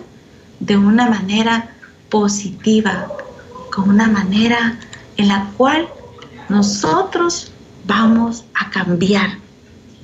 de 0.60 0.77
una 0.77 1.10
manera 1.10 1.69
positiva, 2.10 3.08
con 3.73 3.89
una 3.89 4.08
manera 4.08 4.77
en 5.17 5.27
la 5.27 5.51
cual 5.58 5.88
nosotros 6.49 7.51
vamos 7.86 8.45
a 8.55 8.69
cambiar, 8.71 9.38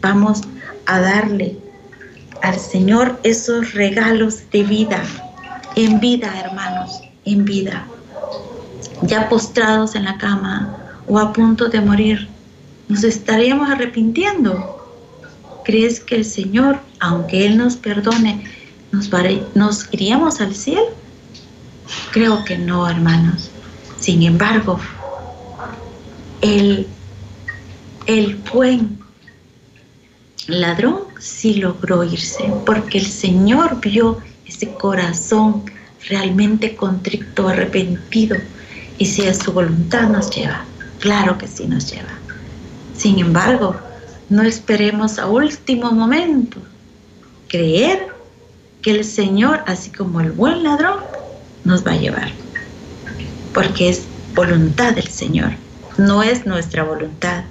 vamos 0.02 0.42
a 0.86 1.00
darle 1.00 1.58
al 2.42 2.60
Señor 2.60 3.20
esos 3.24 3.74
regalos 3.74 4.50
de 4.52 4.64
vida, 4.64 5.02
en 5.76 6.00
vida 6.00 6.40
hermanos, 6.40 7.02
en 7.26 7.44
vida, 7.44 7.86
ya 9.04 9.28
postrados 9.30 9.96
en 9.96 10.06
la 10.06 10.18
cama 10.18 10.78
o 11.08 11.18
a 11.18 11.34
punto 11.34 11.70
de 11.70 11.82
morir 11.82 12.35
nos 12.88 13.04
estaríamos 13.04 13.70
arrepintiendo. 13.70 14.72
¿Crees 15.64 16.00
que 16.00 16.16
el 16.16 16.26
Señor, 16.26 16.80
aunque 17.00 17.46
Él 17.46 17.58
nos 17.58 17.76
perdone, 17.76 18.44
nos, 18.92 19.90
iríamos 19.92 20.40
al 20.42 20.56
cielo? 20.56 20.90
Creo 22.12 22.44
que 22.46 22.58
no, 22.58 22.88
hermanos. 22.88 23.50
Sin 24.00 24.24
embargo, 24.24 24.80
el, 26.42 26.88
el 28.06 28.36
buen 28.54 29.00
ladrón 30.48 31.00
sí 31.20 31.56
logró 31.56 32.04
irse, 32.04 32.44
porque 32.66 33.00
el 33.00 33.08
Señor 33.08 33.82
vio 33.82 34.20
ese 34.46 34.70
corazón 34.74 35.64
realmente 36.08 36.76
contrito, 36.76 37.48
arrepentido, 37.48 38.38
y 39.00 39.08
si 39.08 39.26
a 39.26 39.34
su 39.34 39.52
voluntad 39.52 40.10
nos 40.10 40.30
lleva, 40.30 40.64
claro 41.00 41.38
que 41.38 41.48
sí 41.48 41.68
nos 41.68 41.92
lleva. 41.92 42.15
Sin 42.98 43.20
embargo, 43.20 43.76
no 44.30 44.44
esperemos 44.44 45.20
a 45.20 45.28
último 45.28 45.92
momento. 45.92 46.60
Creer 47.48 48.08
que 48.82 48.92
el 48.92 49.04
Señor, 49.04 49.62
así 49.68 49.92
como 49.92 50.22
el 50.22 50.32
buen 50.32 50.64
ladrón, 50.64 51.00
nos 51.64 51.86
va 51.86 51.92
a 51.92 51.98
llevar. 51.98 52.32
Porque 53.54 53.90
es 53.90 54.04
voluntad 54.34 54.94
del 54.94 55.08
Señor. 55.08 55.52
No 55.98 56.24
es 56.24 56.46
nuestra 56.46 56.84
voluntad, 56.84 57.44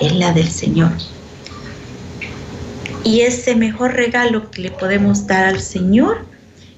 es 0.00 0.12
la 0.14 0.32
del 0.32 0.50
Señor. 0.50 0.92
Y 3.04 3.20
ese 3.20 3.54
mejor 3.54 3.94
regalo 3.94 4.50
que 4.50 4.62
le 4.62 4.70
podemos 4.70 5.26
dar 5.26 5.46
al 5.46 5.60
Señor 5.60 6.24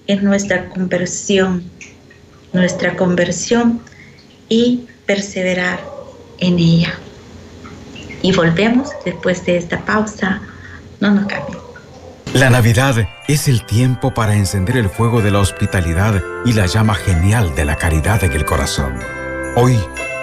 es 0.06 0.22
nuestra 0.22 0.68
conversión. 0.68 1.64
Nuestra 2.52 2.96
conversión 2.96 3.80
y 4.48 4.86
perseverar 5.06 5.80
en 6.38 6.58
ella 6.58 6.98
y 8.22 8.32
volvemos 8.32 8.90
después 9.04 9.44
de 9.44 9.56
esta 9.56 9.78
pausa. 9.80 10.40
No 11.00 11.10
nos 11.12 11.26
cambien. 11.26 11.58
La 12.34 12.48
Navidad 12.48 13.08
es 13.26 13.48
el 13.48 13.66
tiempo 13.66 14.14
para 14.14 14.36
encender 14.36 14.76
el 14.76 14.88
fuego 14.88 15.20
de 15.20 15.32
la 15.32 15.40
hospitalidad 15.40 16.22
y 16.44 16.52
la 16.52 16.66
llama 16.66 16.94
genial 16.94 17.54
de 17.56 17.64
la 17.64 17.76
caridad 17.76 18.22
en 18.22 18.32
el 18.32 18.44
corazón. 18.44 18.94
Hoy 19.56 19.76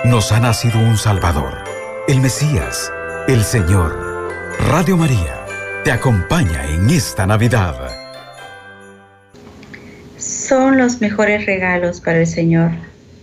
nos 0.06 0.32
ha 0.32 0.40
nacido 0.40 0.80
un 0.80 0.98
Salvador, 0.98 1.58
el 2.08 2.22
Mesías, 2.22 2.92
el 3.28 3.44
Señor. 3.44 4.08
Radio 4.70 4.96
María 4.96 5.46
te 5.84 5.92
acompaña 5.92 6.66
en 6.70 6.90
esta 6.90 7.28
Navidad. 7.28 7.76
Son 10.18 10.78
los 10.78 11.02
mejores 11.02 11.46
regalos 11.46 12.00
para 12.00 12.20
el 12.20 12.28
Señor, 12.28 12.72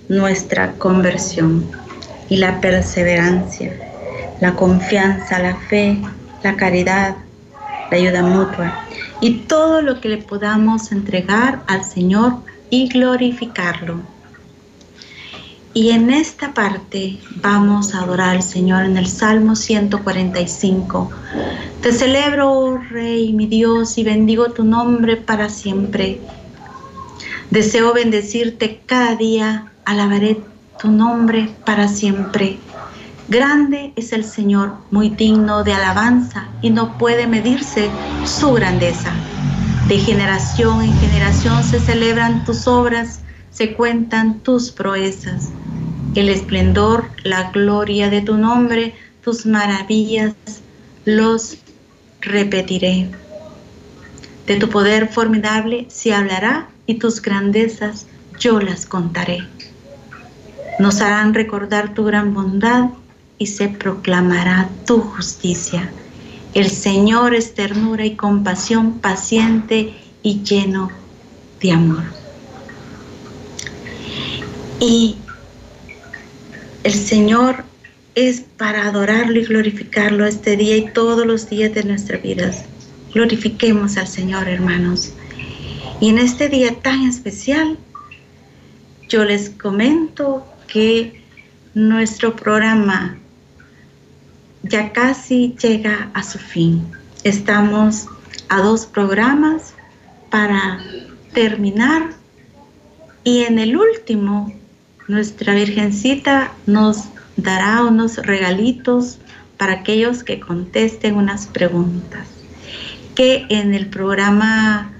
nuestra 0.08 0.72
conversión 0.72 1.64
y 2.28 2.36
la 2.36 2.60
perseverancia 2.60 3.72
la 4.44 4.54
confianza, 4.54 5.38
la 5.38 5.56
fe, 5.56 5.96
la 6.42 6.54
caridad, 6.54 7.16
la 7.90 7.96
ayuda 7.96 8.22
mutua 8.22 8.84
y 9.22 9.38
todo 9.48 9.80
lo 9.80 10.02
que 10.02 10.10
le 10.10 10.18
podamos 10.18 10.92
entregar 10.92 11.62
al 11.66 11.82
Señor 11.82 12.34
y 12.68 12.90
glorificarlo. 12.90 14.02
Y 15.72 15.92
en 15.92 16.10
esta 16.10 16.52
parte 16.52 17.16
vamos 17.36 17.94
a 17.94 18.02
adorar 18.02 18.36
al 18.36 18.42
Señor 18.42 18.84
en 18.84 18.98
el 18.98 19.06
Salmo 19.06 19.56
145. 19.56 21.10
Te 21.80 21.90
celebro, 21.90 22.52
oh 22.52 22.76
Rey, 22.90 23.32
mi 23.32 23.46
Dios, 23.46 23.96
y 23.96 24.04
bendigo 24.04 24.50
tu 24.50 24.62
nombre 24.62 25.16
para 25.16 25.48
siempre. 25.48 26.20
Deseo 27.50 27.94
bendecirte 27.94 28.82
cada 28.84 29.16
día, 29.16 29.72
alabaré 29.86 30.38
tu 30.78 30.90
nombre 30.90 31.48
para 31.64 31.88
siempre. 31.88 32.58
Grande 33.34 33.92
es 33.96 34.12
el 34.12 34.22
Señor, 34.22 34.74
muy 34.92 35.08
digno 35.08 35.64
de 35.64 35.72
alabanza, 35.72 36.46
y 36.62 36.70
no 36.70 36.96
puede 36.98 37.26
medirse 37.26 37.90
su 38.24 38.52
grandeza. 38.52 39.12
De 39.88 39.98
generación 39.98 40.82
en 40.82 40.96
generación 41.00 41.64
se 41.64 41.80
celebran 41.80 42.44
tus 42.44 42.68
obras, 42.68 43.22
se 43.50 43.74
cuentan 43.74 44.38
tus 44.38 44.70
proezas. 44.70 45.48
El 46.14 46.28
esplendor, 46.28 47.10
la 47.24 47.50
gloria 47.50 48.08
de 48.08 48.20
tu 48.20 48.36
nombre, 48.36 48.94
tus 49.24 49.46
maravillas, 49.46 50.34
los 51.04 51.56
repetiré. 52.20 53.10
De 54.46 54.54
tu 54.58 54.68
poder 54.68 55.08
formidable 55.08 55.86
se 55.88 56.14
hablará 56.14 56.68
y 56.86 57.00
tus 57.00 57.20
grandezas 57.20 58.06
yo 58.38 58.60
las 58.60 58.86
contaré. 58.86 59.40
Nos 60.78 61.00
harán 61.00 61.34
recordar 61.34 61.94
tu 61.94 62.04
gran 62.04 62.32
bondad 62.32 62.90
y 63.38 63.46
se 63.46 63.68
proclamará 63.68 64.68
tu 64.86 65.00
justicia. 65.00 65.90
El 66.54 66.70
Señor 66.70 67.34
es 67.34 67.54
ternura 67.54 68.04
y 68.04 68.14
compasión, 68.14 69.00
paciente 69.00 69.94
y 70.22 70.42
lleno 70.42 70.90
de 71.60 71.72
amor. 71.72 72.04
Y 74.80 75.16
el 76.84 76.94
Señor 76.94 77.64
es 78.14 78.44
para 78.56 78.86
adorarlo 78.86 79.40
y 79.40 79.44
glorificarlo 79.44 80.26
este 80.26 80.56
día 80.56 80.76
y 80.76 80.92
todos 80.92 81.26
los 81.26 81.48
días 81.48 81.74
de 81.74 81.82
nuestras 81.82 82.22
vidas. 82.22 82.64
Glorifiquemos 83.12 83.96
al 83.96 84.06
Señor, 84.06 84.48
hermanos. 84.48 85.12
Y 86.00 86.10
en 86.10 86.18
este 86.18 86.48
día 86.48 86.74
tan 86.82 87.08
especial, 87.08 87.78
yo 89.08 89.24
les 89.24 89.50
comento 89.50 90.46
que 90.68 91.22
nuestro 91.74 92.36
programa 92.36 93.18
ya 94.64 94.92
casi 94.92 95.54
llega 95.60 96.10
a 96.14 96.22
su 96.22 96.38
fin. 96.38 96.86
Estamos 97.22 98.06
a 98.48 98.60
dos 98.60 98.86
programas 98.86 99.74
para 100.30 100.80
terminar 101.32 102.10
y 103.22 103.44
en 103.44 103.58
el 103.58 103.76
último 103.76 104.52
nuestra 105.08 105.54
Virgencita 105.54 106.52
nos 106.66 107.04
dará 107.36 107.82
unos 107.82 108.16
regalitos 108.16 109.18
para 109.56 109.74
aquellos 109.74 110.24
que 110.24 110.40
contesten 110.40 111.16
unas 111.16 111.46
preguntas 111.46 112.26
que 113.14 113.46
en 113.48 113.74
el 113.74 113.86
programa 113.86 114.92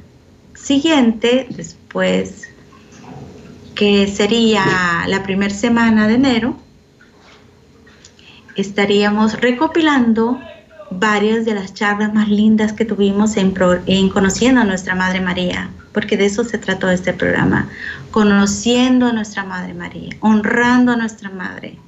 siguiente, 0.54 1.46
después 1.50 2.48
que 3.74 4.06
sería 4.06 4.64
la 5.08 5.22
primera 5.24 5.52
semana 5.52 6.06
de 6.06 6.14
enero, 6.14 6.56
estaríamos 8.56 9.40
recopilando 9.40 10.40
varias 10.90 11.44
de 11.44 11.54
las 11.54 11.74
charlas 11.74 12.12
más 12.14 12.28
lindas 12.28 12.72
que 12.72 12.84
tuvimos 12.84 13.36
en, 13.36 13.54
en, 13.86 14.08
Conociendo 14.08 14.60
a 14.60 14.64
Nuestra 14.64 14.94
Madre 14.94 15.20
María, 15.20 15.70
porque 15.92 16.16
de 16.16 16.26
eso 16.26 16.44
se 16.44 16.58
trató 16.58 16.88
este 16.90 17.12
programa, 17.12 17.68
conociendo 18.10 19.06
a 19.06 19.12
Nuestra 19.12 19.44
Madre 19.44 19.74
María, 19.74 20.10
honrando 20.20 20.92
a 20.92 20.96
Nuestra 20.96 21.30
Madre. 21.30 21.78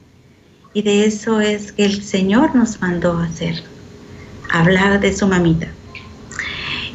Y 0.74 0.82
de 0.82 1.06
eso 1.06 1.40
es 1.40 1.72
que 1.72 1.84
el 1.84 2.02
Señor 2.02 2.54
nos 2.54 2.80
mandó 2.80 3.18
a 3.18 3.24
hacer, 3.24 3.62
hablar 4.50 5.00
de 5.00 5.16
su 5.16 5.26
mamita. 5.26 5.68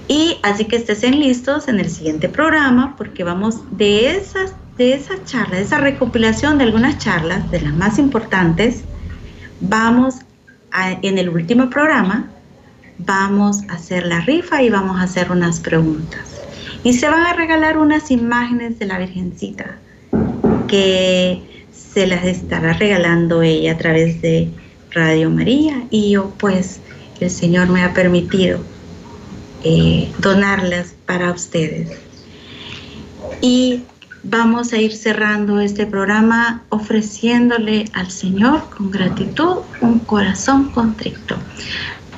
Y 0.08 0.38
así 0.44 0.66
que 0.66 0.76
estén 0.76 1.20
listos 1.20 1.68
en 1.68 1.80
el 1.80 1.90
siguiente 1.90 2.28
programa, 2.28 2.96
porque 2.98 3.24
vamos 3.24 3.62
de 3.72 4.18
esas, 4.18 4.54
de 4.78 4.94
esas 4.94 5.24
charlas, 5.26 5.52
de 5.52 5.62
esa 5.62 5.78
recopilación 5.78 6.58
de 6.58 6.66
algunas 6.66 6.98
charlas, 6.98 7.50
de 7.50 7.62
las 7.62 7.74
más 7.74 7.98
importantes, 7.98 8.84
vamos 9.62 10.16
en 11.02 11.18
el 11.18 11.30
último 11.30 11.70
programa, 11.70 12.30
vamos 12.98 13.62
a 13.70 13.74
hacer 13.74 14.06
la 14.06 14.22
rifa 14.22 14.62
y 14.62 14.70
vamos 14.70 15.00
a 15.00 15.04
hacer 15.04 15.32
unas 15.32 15.60
preguntas. 15.60 16.42
Y 16.84 16.94
se 16.94 17.10
van 17.10 17.26
a 17.26 17.34
regalar 17.34 17.78
unas 17.78 18.12
imágenes 18.12 18.80
de 18.80 18.86
la 18.86 18.98
Virgencita 18.98 19.78
que 20.68 21.68
se 21.72 22.08
las 22.08 22.24
estará 22.26 22.74
regalando 22.74 23.42
ella 23.42 23.74
a 23.74 23.78
través 23.78 24.22
de 24.22 24.50
Radio 24.92 25.30
María 25.30 25.84
y 25.90 26.12
yo 26.12 26.32
pues 26.38 26.80
el 27.20 27.30
Señor 27.30 27.70
me 27.70 27.84
ha 27.84 27.94
permitido 27.94 28.60
eh, 29.64 30.12
donarlas 30.20 30.96
para 31.06 31.32
ustedes. 31.32 31.92
Y 33.42 33.84
vamos 34.24 34.74
a 34.74 34.78
ir 34.78 34.96
cerrando 34.96 35.60
este 35.60 35.86
programa 35.86 36.64
ofreciéndole 36.70 37.86
al 37.94 38.12
Señor 38.12 38.70
con 38.70 38.92
gratitud 38.92 39.58
un 39.82 40.00
corazón 40.00 40.72
contrito. 40.72 41.38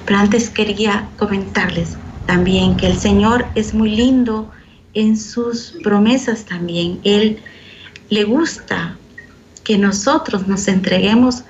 Pero 0.06 0.20
antes 0.20 0.50
quería 0.50 1.08
comentarles 1.18 1.98
también 2.26 2.76
que 2.76 2.88
el 2.88 2.98
Señor 2.98 3.46
es 3.56 3.74
muy 3.74 3.96
lindo 3.96 4.52
en 4.94 5.18
sus 5.18 5.76
promesas 5.84 6.46
también. 6.46 7.00
Él 7.04 7.40
le 8.10 8.24
gusta 8.26 8.98
que 9.64 9.78
nosotros 9.78 10.48
nos 10.48 10.68
entreguemos 10.68 11.44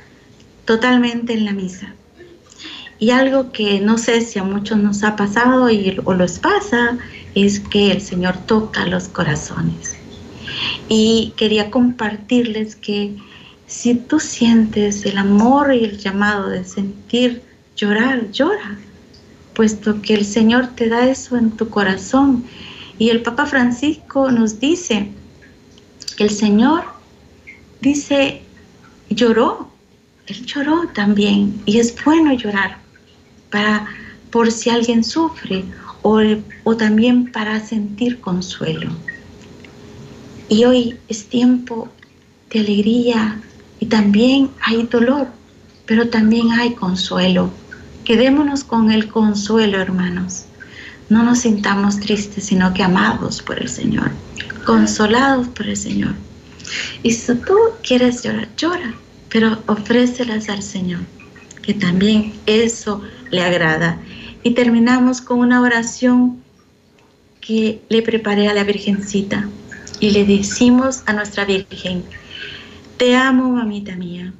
totalmente 0.65 1.33
en 1.33 1.45
la 1.45 1.53
misa. 1.53 1.93
Y 2.99 3.09
algo 3.09 3.51
que 3.51 3.81
no 3.81 3.97
sé 3.97 4.21
si 4.21 4.39
a 4.39 4.43
muchos 4.43 4.77
nos 4.77 5.03
ha 5.03 5.15
pasado 5.15 5.69
y, 5.69 5.99
o 6.05 6.13
los 6.13 6.39
pasa 6.39 6.97
es 7.35 7.59
que 7.59 7.91
el 7.91 8.01
Señor 8.01 8.37
toca 8.45 8.85
los 8.85 9.09
corazones. 9.09 10.02
Y 10.95 11.33
quería 11.37 11.71
compartirles 11.71 12.75
que 12.75 13.15
si 13.65 13.95
tú 13.95 14.19
sientes 14.19 15.03
el 15.07 15.17
amor 15.17 15.73
y 15.73 15.85
el 15.85 15.97
llamado 15.97 16.49
de 16.49 16.63
sentir 16.63 17.41
llorar, 17.75 18.29
llora, 18.29 18.77
puesto 19.55 20.03
que 20.03 20.13
el 20.13 20.23
Señor 20.23 20.67
te 20.75 20.89
da 20.89 21.09
eso 21.09 21.35
en 21.35 21.49
tu 21.49 21.67
corazón. 21.69 22.43
Y 22.99 23.09
el 23.09 23.23
Papa 23.23 23.47
Francisco 23.47 24.29
nos 24.29 24.59
dice 24.59 25.09
que 26.15 26.25
el 26.25 26.29
Señor 26.29 26.83
dice, 27.81 28.43
lloró, 29.09 29.71
él 30.27 30.45
lloró 30.45 30.87
también 30.93 31.59
y 31.65 31.79
es 31.79 31.95
bueno 32.05 32.33
llorar 32.33 32.77
para 33.49 33.87
por 34.29 34.51
si 34.51 34.69
alguien 34.69 35.03
sufre 35.03 35.65
o, 36.03 36.21
o 36.65 36.77
también 36.77 37.31
para 37.31 37.59
sentir 37.65 38.21
consuelo. 38.21 38.91
Y 40.53 40.65
hoy 40.65 40.99
es 41.07 41.25
tiempo 41.25 41.89
de 42.51 42.59
alegría 42.59 43.41
y 43.79 43.87
también 43.87 44.51
hay 44.61 44.83
dolor, 44.83 45.25
pero 45.87 46.09
también 46.09 46.51
hay 46.51 46.75
consuelo. 46.75 47.49
Quedémonos 48.05 48.63
con 48.63 48.91
el 48.91 49.07
consuelo, 49.07 49.81
hermanos. 49.81 50.43
No 51.09 51.23
nos 51.23 51.39
sintamos 51.39 51.99
tristes, 51.99 52.43
sino 52.43 52.71
que 52.71 52.83
amados 52.83 53.41
por 53.41 53.59
el 53.59 53.67
Señor, 53.67 54.11
consolados 54.63 55.47
por 55.47 55.65
el 55.67 55.75
Señor. 55.75 56.13
Y 57.01 57.09
si 57.09 57.33
tú 57.33 57.55
quieres 57.81 58.21
llorar, 58.21 58.47
llora, 58.55 58.93
pero 59.29 59.57
ofrécelas 59.65 60.49
al 60.49 60.61
Señor, 60.61 61.01
que 61.63 61.73
también 61.73 62.31
eso 62.45 63.01
le 63.31 63.41
agrada. 63.41 63.97
Y 64.43 64.51
terminamos 64.51 65.19
con 65.19 65.39
una 65.39 65.61
oración 65.61 66.43
que 67.41 67.81
le 67.89 68.03
preparé 68.03 68.49
a 68.49 68.53
la 68.53 68.63
Virgencita 68.63 69.49
y 70.03 70.11
le 70.11 70.25
decimos 70.25 71.01
a 71.05 71.13
nuestra 71.13 71.45
Virgen, 71.45 72.03
te 72.97 73.15
amo, 73.15 73.51
mamita 73.51 73.95
mía. 73.95 74.33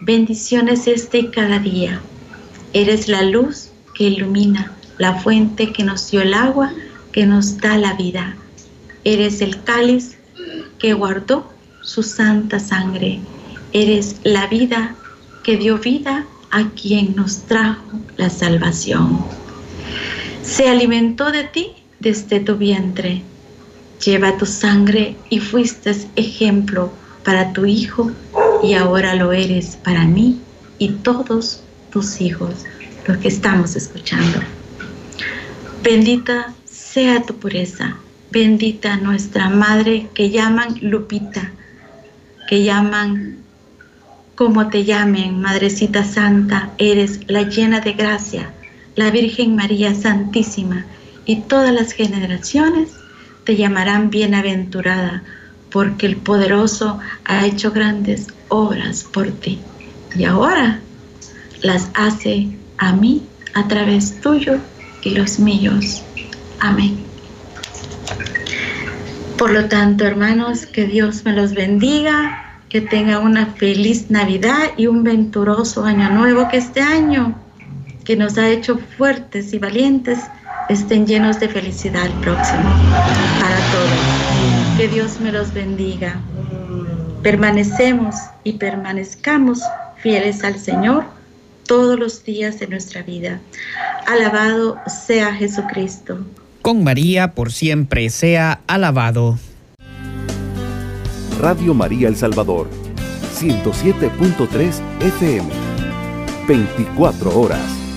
Bendiciones 0.00 0.88
este 0.88 1.30
cada 1.30 1.60
día. 1.60 2.00
Eres 2.72 3.06
la 3.06 3.22
luz 3.22 3.70
que 3.94 4.08
ilumina, 4.08 4.72
la 4.98 5.14
fuente 5.20 5.72
que 5.72 5.84
nos 5.84 6.10
dio 6.10 6.22
el 6.22 6.34
agua, 6.34 6.72
que 7.12 7.24
nos 7.24 7.58
da 7.58 7.78
la 7.78 7.94
vida. 7.94 8.34
Eres 9.04 9.42
el 9.42 9.62
cáliz 9.62 10.18
que 10.80 10.92
guardó 10.92 11.48
su 11.80 12.02
santa 12.02 12.58
sangre. 12.58 13.20
Eres 13.72 14.16
la 14.24 14.48
vida 14.48 14.96
que 15.44 15.56
dio 15.56 15.78
vida 15.78 16.26
a 16.50 16.68
quien 16.70 17.14
nos 17.14 17.42
trajo 17.44 18.00
la 18.16 18.28
salvación. 18.28 19.24
Se 20.42 20.68
alimentó 20.68 21.30
de 21.30 21.44
ti 21.44 21.68
desde 22.00 22.40
tu 22.40 22.56
vientre. 22.56 23.22
Lleva 24.04 24.36
tu 24.36 24.46
sangre 24.46 25.16
y 25.28 25.40
fuiste 25.40 25.94
ejemplo 26.16 26.92
para 27.24 27.52
tu 27.52 27.66
hijo 27.66 28.10
y 28.62 28.74
ahora 28.74 29.14
lo 29.14 29.32
eres 29.32 29.76
para 29.76 30.04
mí 30.04 30.40
y 30.78 30.88
todos 30.88 31.62
tus 31.90 32.20
hijos, 32.20 32.64
los 33.06 33.18
que 33.18 33.28
estamos 33.28 33.76
escuchando. 33.76 34.40
Bendita 35.82 36.54
sea 36.64 37.22
tu 37.22 37.34
pureza 37.34 37.96
Bendita 38.32 38.96
nuestra 38.96 39.48
Madre 39.50 40.08
que 40.14 40.30
llaman 40.30 40.76
Lupita, 40.82 41.50
que 42.48 42.62
llaman 42.62 43.38
como 44.36 44.68
te 44.68 44.84
llamen, 44.84 45.40
Madrecita 45.40 46.04
Santa, 46.04 46.70
eres 46.78 47.20
la 47.26 47.42
llena 47.42 47.80
de 47.80 47.94
gracia, 47.94 48.52
la 48.94 49.10
Virgen 49.10 49.56
María 49.56 49.96
Santísima, 49.96 50.86
y 51.26 51.40
todas 51.40 51.74
las 51.74 51.90
generaciones 51.90 52.99
te 53.50 53.56
llamarán 53.56 54.10
bienaventurada, 54.10 55.24
porque 55.72 56.06
el 56.06 56.14
poderoso 56.14 57.00
ha 57.24 57.44
hecho 57.44 57.72
grandes 57.72 58.28
obras 58.46 59.02
por 59.02 59.32
ti. 59.32 59.58
Y 60.14 60.22
ahora 60.22 60.78
las 61.60 61.90
hace 61.94 62.46
a 62.78 62.92
mí 62.92 63.26
a 63.54 63.66
través 63.66 64.20
tuyo 64.20 64.58
y 65.02 65.16
los 65.16 65.40
míos. 65.40 66.00
Amén. 66.60 66.96
Por 69.36 69.50
lo 69.50 69.64
tanto, 69.64 70.04
hermanos, 70.04 70.64
que 70.66 70.84
Dios 70.84 71.24
me 71.24 71.32
los 71.32 71.52
bendiga, 71.52 72.60
que 72.68 72.80
tenga 72.80 73.18
una 73.18 73.46
feliz 73.46 74.12
Navidad 74.12 74.74
y 74.76 74.86
un 74.86 75.02
venturoso 75.02 75.84
año 75.84 76.08
nuevo, 76.10 76.46
que 76.48 76.58
este 76.58 76.82
año 76.82 77.34
que 78.04 78.14
nos 78.14 78.38
ha 78.38 78.48
hecho 78.48 78.78
fuertes 78.96 79.52
y 79.52 79.58
valientes 79.58 80.20
estén 80.68 81.04
llenos 81.04 81.40
de 81.40 81.48
felicidad 81.48 82.06
el 82.06 82.12
próximo 82.20 83.39
todos. 83.72 84.76
Que 84.76 84.88
Dios 84.88 85.20
me 85.20 85.32
los 85.32 85.52
bendiga. 85.52 86.20
Permanecemos 87.22 88.14
y 88.44 88.54
permanezcamos 88.54 89.60
fieles 89.98 90.42
al 90.44 90.58
Señor 90.58 91.04
todos 91.66 91.98
los 91.98 92.24
días 92.24 92.58
de 92.58 92.66
nuestra 92.66 93.02
vida. 93.02 93.40
Alabado 94.06 94.78
sea 94.86 95.34
Jesucristo 95.34 96.18
con 96.62 96.84
María 96.84 97.34
por 97.34 97.52
siempre 97.52 98.10
sea 98.10 98.60
alabado. 98.66 99.38
Radio 101.40 101.72
María 101.72 102.08
El 102.08 102.16
Salvador, 102.16 102.68
107.3 103.38 104.80
FM. 105.00 105.48
24 106.46 107.38
horas 107.38 107.89